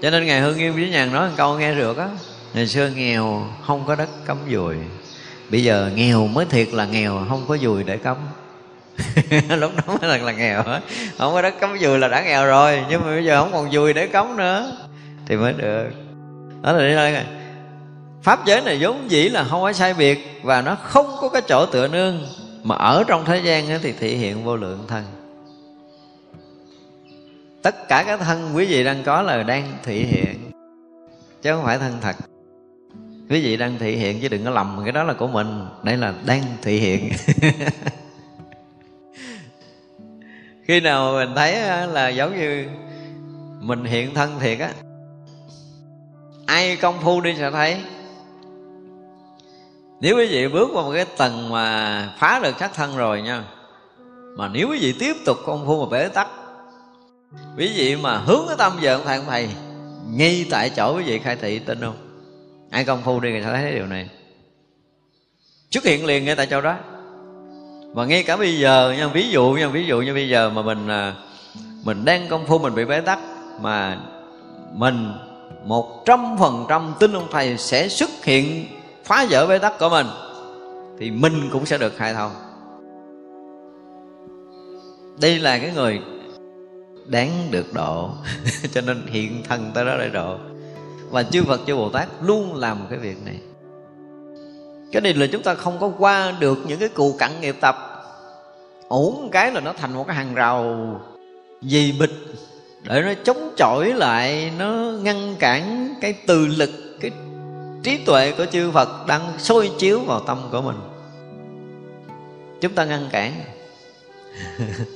[0.01, 2.07] Cho nên ngài hương nghiêm với nhàn nói một câu nghe được á
[2.56, 4.76] ngày xưa nghèo không có đất cắm dùi.
[5.49, 8.18] Bây giờ nghèo mới thiệt là nghèo, không có dùi để cắm.
[9.49, 10.64] Lúc đó mới thật là nghèo.
[11.18, 13.72] Không có đất cắm dùi là đã nghèo rồi, nhưng mà bây giờ không còn
[13.72, 14.78] dùi để cắm nữa.
[15.26, 15.89] Thì mới được.
[16.62, 17.26] Đó là đây
[18.24, 21.41] pháp giới này vốn dĩ là không có sai biệt và nó không có cái
[21.47, 22.28] chỗ tựa nương.
[22.64, 25.03] Mà ở trong thế gian thì thể hiện vô lượng thân.
[27.62, 30.51] Tất cả các thân quý vị đang có là đang thể hiện.
[31.41, 32.16] Chứ không phải thân thật
[33.30, 35.66] quý vị đang thị hiện chứ đừng có lầm, cái đó là của mình.
[35.84, 37.12] Đây là đang thị hiện.
[40.64, 42.66] Khi nào mình thấy là giống như
[43.60, 44.70] mình hiện thân thiệt á,
[46.46, 47.82] ai công phu đi sẽ thấy.
[50.02, 53.44] Nếu quý vị bước vào một cái tầng mà phá được sắc thân rồi nha,
[54.38, 56.28] mà nếu quý vị tiếp tục công phu mà bế tắc,
[57.58, 59.50] quý vị mà hướng cái tâm về ông thầy ông thầy,
[60.10, 62.05] ngay tại chỗ quý vị khai thị, tin không?
[62.76, 64.10] Ai công phu đi người ta thấy điều này.
[65.72, 66.76] Xuất hiện liền ngay tại chỗ đó.
[67.94, 70.62] Và ngay cả bây giờ nha, ví dụ nha, ví dụ như bây giờ mà
[70.62, 71.14] mình à,
[71.84, 73.20] mình đang công phu, mình bị bế tắc,
[73.62, 73.98] mà
[74.74, 75.12] mình
[75.66, 78.66] một trăm phần trăm tin ông thầy sẽ xuất hiện,
[79.04, 80.08] phá vỡ bế tắc của mình,
[81.00, 82.32] thì mình cũng sẽ được khai thông.
[85.22, 86.02] Đây là cái người
[87.08, 88.10] đáng được độ.
[88.74, 90.38] Cho nên hiện thân tới đó để độ
[91.10, 93.39] và chư Phật, chư Bồ Tát luôn làm cái việc này.
[94.91, 97.76] Cái này là chúng ta không có qua được những cái cù cặn nghiệp tập.
[98.88, 100.76] Ổn cái là nó thành một cái hàng rào
[101.62, 102.14] dì bịch
[102.84, 106.70] để nó chống chọi lại, nó ngăn cản cái từ lực,
[107.01, 107.12] cái
[107.84, 110.78] trí tuệ của chư Phật đang soi chiếu vào tâm của mình.
[112.62, 113.34] Chúng ta ngăn cản.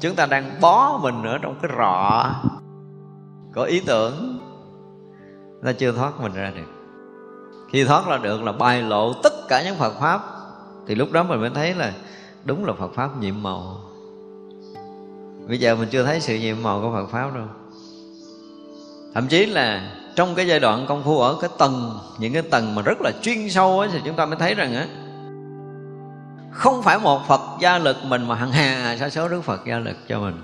[0.00, 2.34] Chúng ta đang bó mình ở trong cái rọ.
[3.52, 4.38] Có ý tưởng
[5.64, 6.72] ta chưa thoát mình ra được.
[7.72, 10.20] Khi thoát ra được là bài lộ tất cả những Phật pháp.
[10.86, 11.92] Thì lúc đó mình mới thấy là
[12.44, 13.80] đúng là phật pháp nhiệm màu.
[15.48, 17.46] Bây giờ mình chưa thấy sự nhiệm màu của phật pháp đâu.
[19.14, 22.74] Thậm chí là trong cái giai đoạn công phu ở cái tầng những cái tầng
[22.74, 24.86] mà rất là chuyên sâu ấy, thì chúng ta mới thấy rằng á
[26.52, 29.78] không phải một phật gia lực mình mà hằng hà sa số đức phật gia
[29.78, 30.42] lực cho mình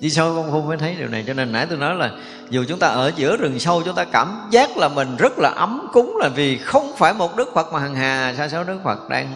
[0.00, 1.24] đi sâu công phu mới thấy điều này?
[1.26, 2.10] Cho nên nãy tôi nói là
[2.50, 5.50] dù chúng ta ở giữa rừng sâu chúng ta cảm giác là mình rất là
[5.50, 8.78] ấm cúng là vì không phải một đức phật mà hằng hà sa số đức
[8.84, 9.32] phật đang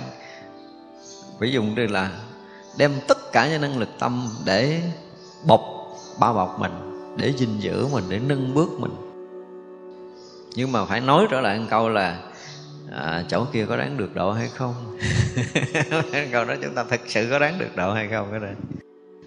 [1.38, 2.10] ví dụ như là
[2.78, 4.80] đem tất cả những năng lực tâm để
[5.46, 5.60] bọc
[6.20, 6.72] bao bọc mình
[7.16, 8.92] để gìn giữ mình để nâng bước mình.
[10.54, 12.18] Nhưng mà phải nói trở lại một câu là
[12.92, 14.98] à, chỗ kia có đáng được độ hay không?
[16.32, 18.28] Câu đó chúng ta thực sự có đáng được độ hay không?
[18.30, 18.54] Cái này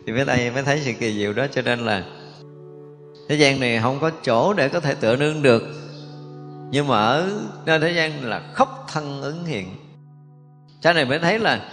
[0.05, 2.03] thì mới đây mới thấy sự kỳ diệu đó, cho nên là
[3.29, 5.63] thế gian này không có chỗ để có thể tựa nương được.
[6.71, 7.29] Nhưng mà ở
[7.65, 9.75] nơi thế gian là khóc thân ứng hiện.
[10.81, 11.69] Cái này mới thấy là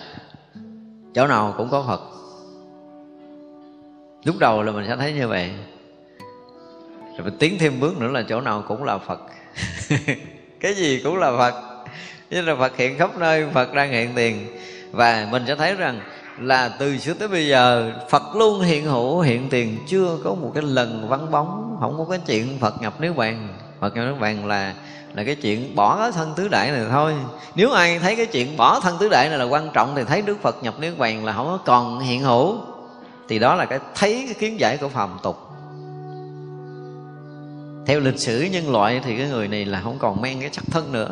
[1.14, 2.00] chỗ nào cũng có phật.
[4.24, 5.50] Lúc đầu là mình sẽ thấy như vậy.
[6.98, 9.20] Rồi mình tiến thêm bước nữa là chỗ nào cũng là phật.
[10.60, 11.84] Cái gì cũng là phật.
[12.30, 14.46] Như là phật hiện khắp nơi, phật đang hiện tiền.
[14.92, 16.00] Và mình sẽ thấy rằng
[16.38, 20.50] là từ xưa tới bây giờ, Phật luôn hiện hữu, hiện tiền, chưa có một
[20.54, 23.48] cái lần vắng bóng, không có cái chuyện Phật nhập niết bàn.
[23.80, 24.74] Phật nhập niết bàn là
[25.14, 27.14] là cái chuyện bỏ thân tứ đại này thôi.
[27.54, 30.22] Nếu ai thấy cái chuyện bỏ thân tứ đại này là quan trọng thì thấy
[30.22, 32.56] Đức Phật nhập niết bàn là không có còn hiện hữu.
[33.28, 35.36] Thì đó là cái, thấy cái kiến giải của phàm tục.
[37.86, 40.64] Theo lịch sử nhân loại thì cái người này là không còn mang cái sắc
[40.70, 41.10] thân nữa.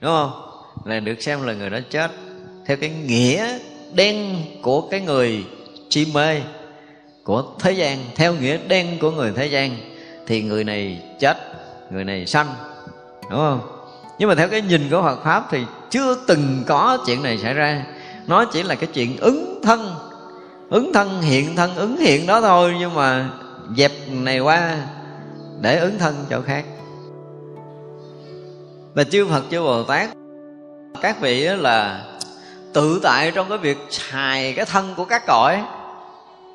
[0.00, 0.32] Đúng không?
[0.84, 2.10] Là được xem là người đã chết.
[2.66, 3.58] Theo cái nghĩa
[3.94, 5.44] đen của cái người
[5.88, 6.40] chi mê,
[7.24, 9.76] của thế gian, theo nghĩa đen của người thế gian,
[10.26, 11.36] thì người này chết,
[11.90, 12.46] người này sanh,
[13.22, 13.60] đúng không?
[14.18, 15.58] Nhưng mà theo cái nhìn của Phật pháp thì
[15.90, 17.86] chưa từng có chuyện này xảy ra.
[18.26, 19.94] Nó chỉ là cái chuyện ứng thân
[20.70, 23.30] ứng thân hiện thân, ứng hiện đó thôi, nhưng mà
[23.76, 24.76] dẹp này qua
[25.60, 26.64] để ứng thân chỗ khác.
[28.94, 30.08] Và chư Phật, chư Bồ Tát,
[31.02, 32.04] các vị là
[32.72, 35.62] tự tại trong cái việc xài cái thân của các cõi.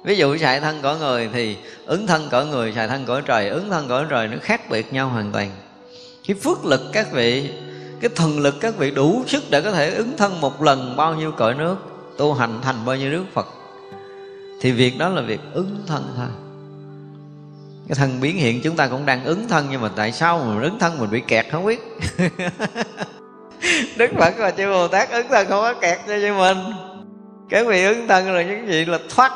[0.03, 3.49] Ví dụ xài thân cõi người thì ứng thân cõi người, xài thân cõi trời,
[3.49, 5.51] ứng thân cõi trời nó khác biệt nhau hoàn toàn.
[6.27, 7.49] Cái phước lực các vị,
[8.01, 11.15] cái thần lực các vị đủ sức để có thể ứng thân một lần bao
[11.15, 11.75] nhiêu cõi nước,
[12.17, 13.47] tu hành thành bao nhiêu nước phật.
[14.61, 16.27] Thì việc đó là việc ứng thân thôi.
[17.87, 20.61] Cái thân biến hiện chúng ta cũng đang ứng thân nhưng mà tại sao mà
[20.61, 21.81] ứng thân mình bị kẹt không biết.
[23.97, 26.57] đức phật và chư bồ tát, ứng thân không có kẹt cho như mình.
[27.49, 29.31] Cái vị ứng thân là những gì là thoát.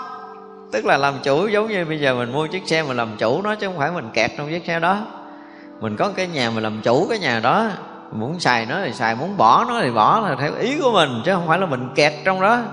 [0.72, 3.42] Tức là làm chủ, giống như bây giờ mình mua chiếc xe mình làm chủ
[3.42, 5.06] nó chứ không phải mình kẹt trong chiếc xe đó.
[5.82, 7.70] Mình có cái nhà mình làm chủ cái nhà đó.
[8.12, 11.10] Muốn xài nó thì xài, muốn bỏ nó thì bỏ là theo ý của mình,
[11.26, 12.64] chứ không phải là mình kẹt trong đó.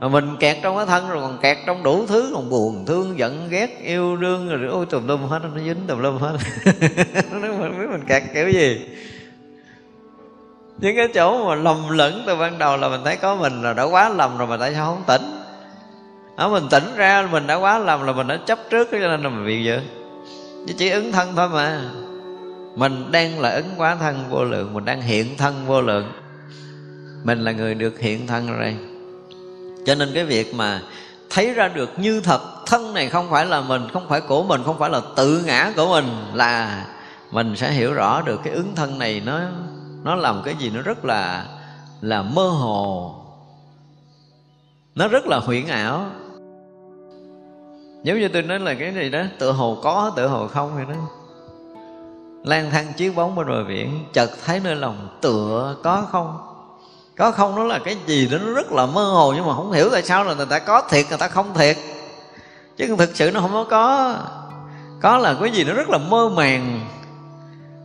[0.00, 3.18] Mà mình kẹt trong cái thân rồi còn kẹt trong đủ thứ, còn buồn, thương,
[3.18, 6.36] giận, ghét, yêu đương rồi, ôi, tùm lum hết, nó dính tùm lum hết.
[7.32, 8.80] Nó mình biết mình kẹt kiểu gì
[10.78, 13.72] những cái chỗ mà lầm lẫn từ ban đầu là mình thấy có mình là
[13.72, 15.42] đã quá lầm rồi mà tại sao không tỉnh?
[16.36, 19.22] Đó, mình tỉnh ra mình đã quá lầm là mình đã chấp trước cho nên
[19.22, 19.80] là mình bị vậy?
[20.66, 21.80] Chứ chỉ ứng thân thôi mà.
[22.74, 26.12] Mình đang là ứng quá thân vô lượng mình đang hiện thân vô lượng.
[27.24, 28.76] Mình là người được hiện thân rồi
[29.86, 30.80] cho nên cái việc mà
[31.30, 34.62] thấy ra được như thật thân này không phải là mình không phải của mình
[34.64, 36.84] không phải là tự ngã của mình là
[37.30, 39.40] mình sẽ hiểu rõ được cái ứng thân này nó
[40.06, 41.46] nó làm cái gì nó rất là
[42.00, 43.14] là mơ hồ.
[44.94, 46.06] Nó rất là huyễn ảo.
[48.02, 50.84] Giống như tôi nói là cái gì đó, tự hồ có, tự hồ không vậy
[50.88, 50.94] đó.
[52.44, 56.38] Lang thang chiếu bóng bên bờ biển, chợt thấy nơi lòng tựa có không?
[57.16, 59.72] Có không nó là cái gì đó nó rất là mơ hồ nhưng mà không
[59.72, 61.76] hiểu tại sao là người ta có thiệt, người ta không thiệt.
[62.76, 64.14] Chứ thực sự nó không có có.
[65.02, 66.80] Có là cái gì nó rất là mơ màng,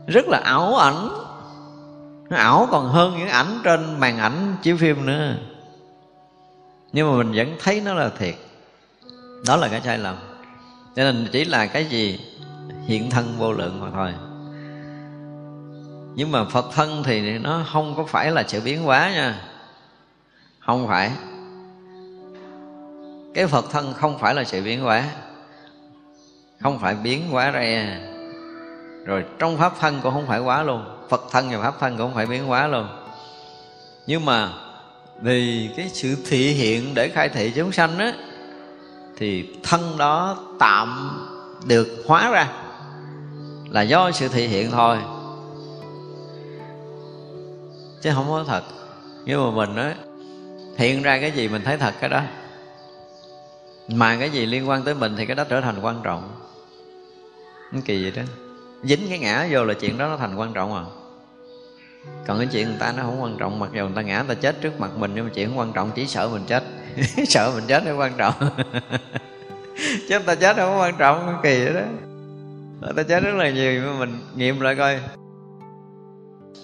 [0.07, 1.09] rất là ảo ảnh
[2.32, 5.36] nó ảo còn hơn những ảnh trên màn ảnh chiếu phim nữa.
[6.92, 8.36] Nhưng mà mình vẫn thấy nó là thiệt.
[9.48, 10.16] Đó là cái sai lầm.
[10.96, 12.20] Cho nên chỉ là cái gì?
[12.86, 14.14] Hiện thân vô lượng mà thôi.
[16.16, 19.42] Nhưng mà phật thân thì nó không có phải là sự biến hóa nha.
[20.60, 21.12] Không phải.
[23.34, 25.04] Cái phật thân không phải là sự biến hóa.
[26.62, 28.00] Không phải biến hóa ra
[29.06, 30.86] rồi trong pháp thân cũng không phải quá luôn.
[31.10, 32.88] Phật thân và pháp thân cũng không phải biến hóa luôn.
[34.08, 34.49] Nhưng mà
[35.22, 38.14] vì cái sự thị hiện để khai thị chúng sanh á,
[39.18, 41.20] thì thân đó tạm
[41.66, 42.47] được hóa ra
[43.70, 44.97] là do sự thị hiện thôi.
[48.02, 48.64] Chứ không có thật.
[49.26, 49.95] Nhưng mà mình á,
[50.78, 52.22] hiện ra cái gì mình thấy thật cái đó.
[53.88, 56.30] Mà cái gì liên quan tới mình thì cái đó trở thành quan trọng.
[57.72, 58.24] Cái kỳ vậy đó
[58.84, 60.84] dính cái ngã vô là chuyện đó nó thành quan trọng à.
[62.28, 64.36] Còn cái chuyện người ta nó không quan trọng, mặc dù người ta ngã, người
[64.36, 66.64] ta chết trước mặt mình, nhưng mà chuyện không quan trọng, chỉ sợ mình chết.
[67.28, 68.34] Sợ mình chết nó quan trọng.
[69.78, 71.82] Chứ người ta chết không quan trọng kỳ vậy đó.
[72.82, 75.00] Người ta chết rất là nhiều mà mình nghiệm lại coi.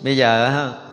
[0.04, 0.87] Bây giờ ha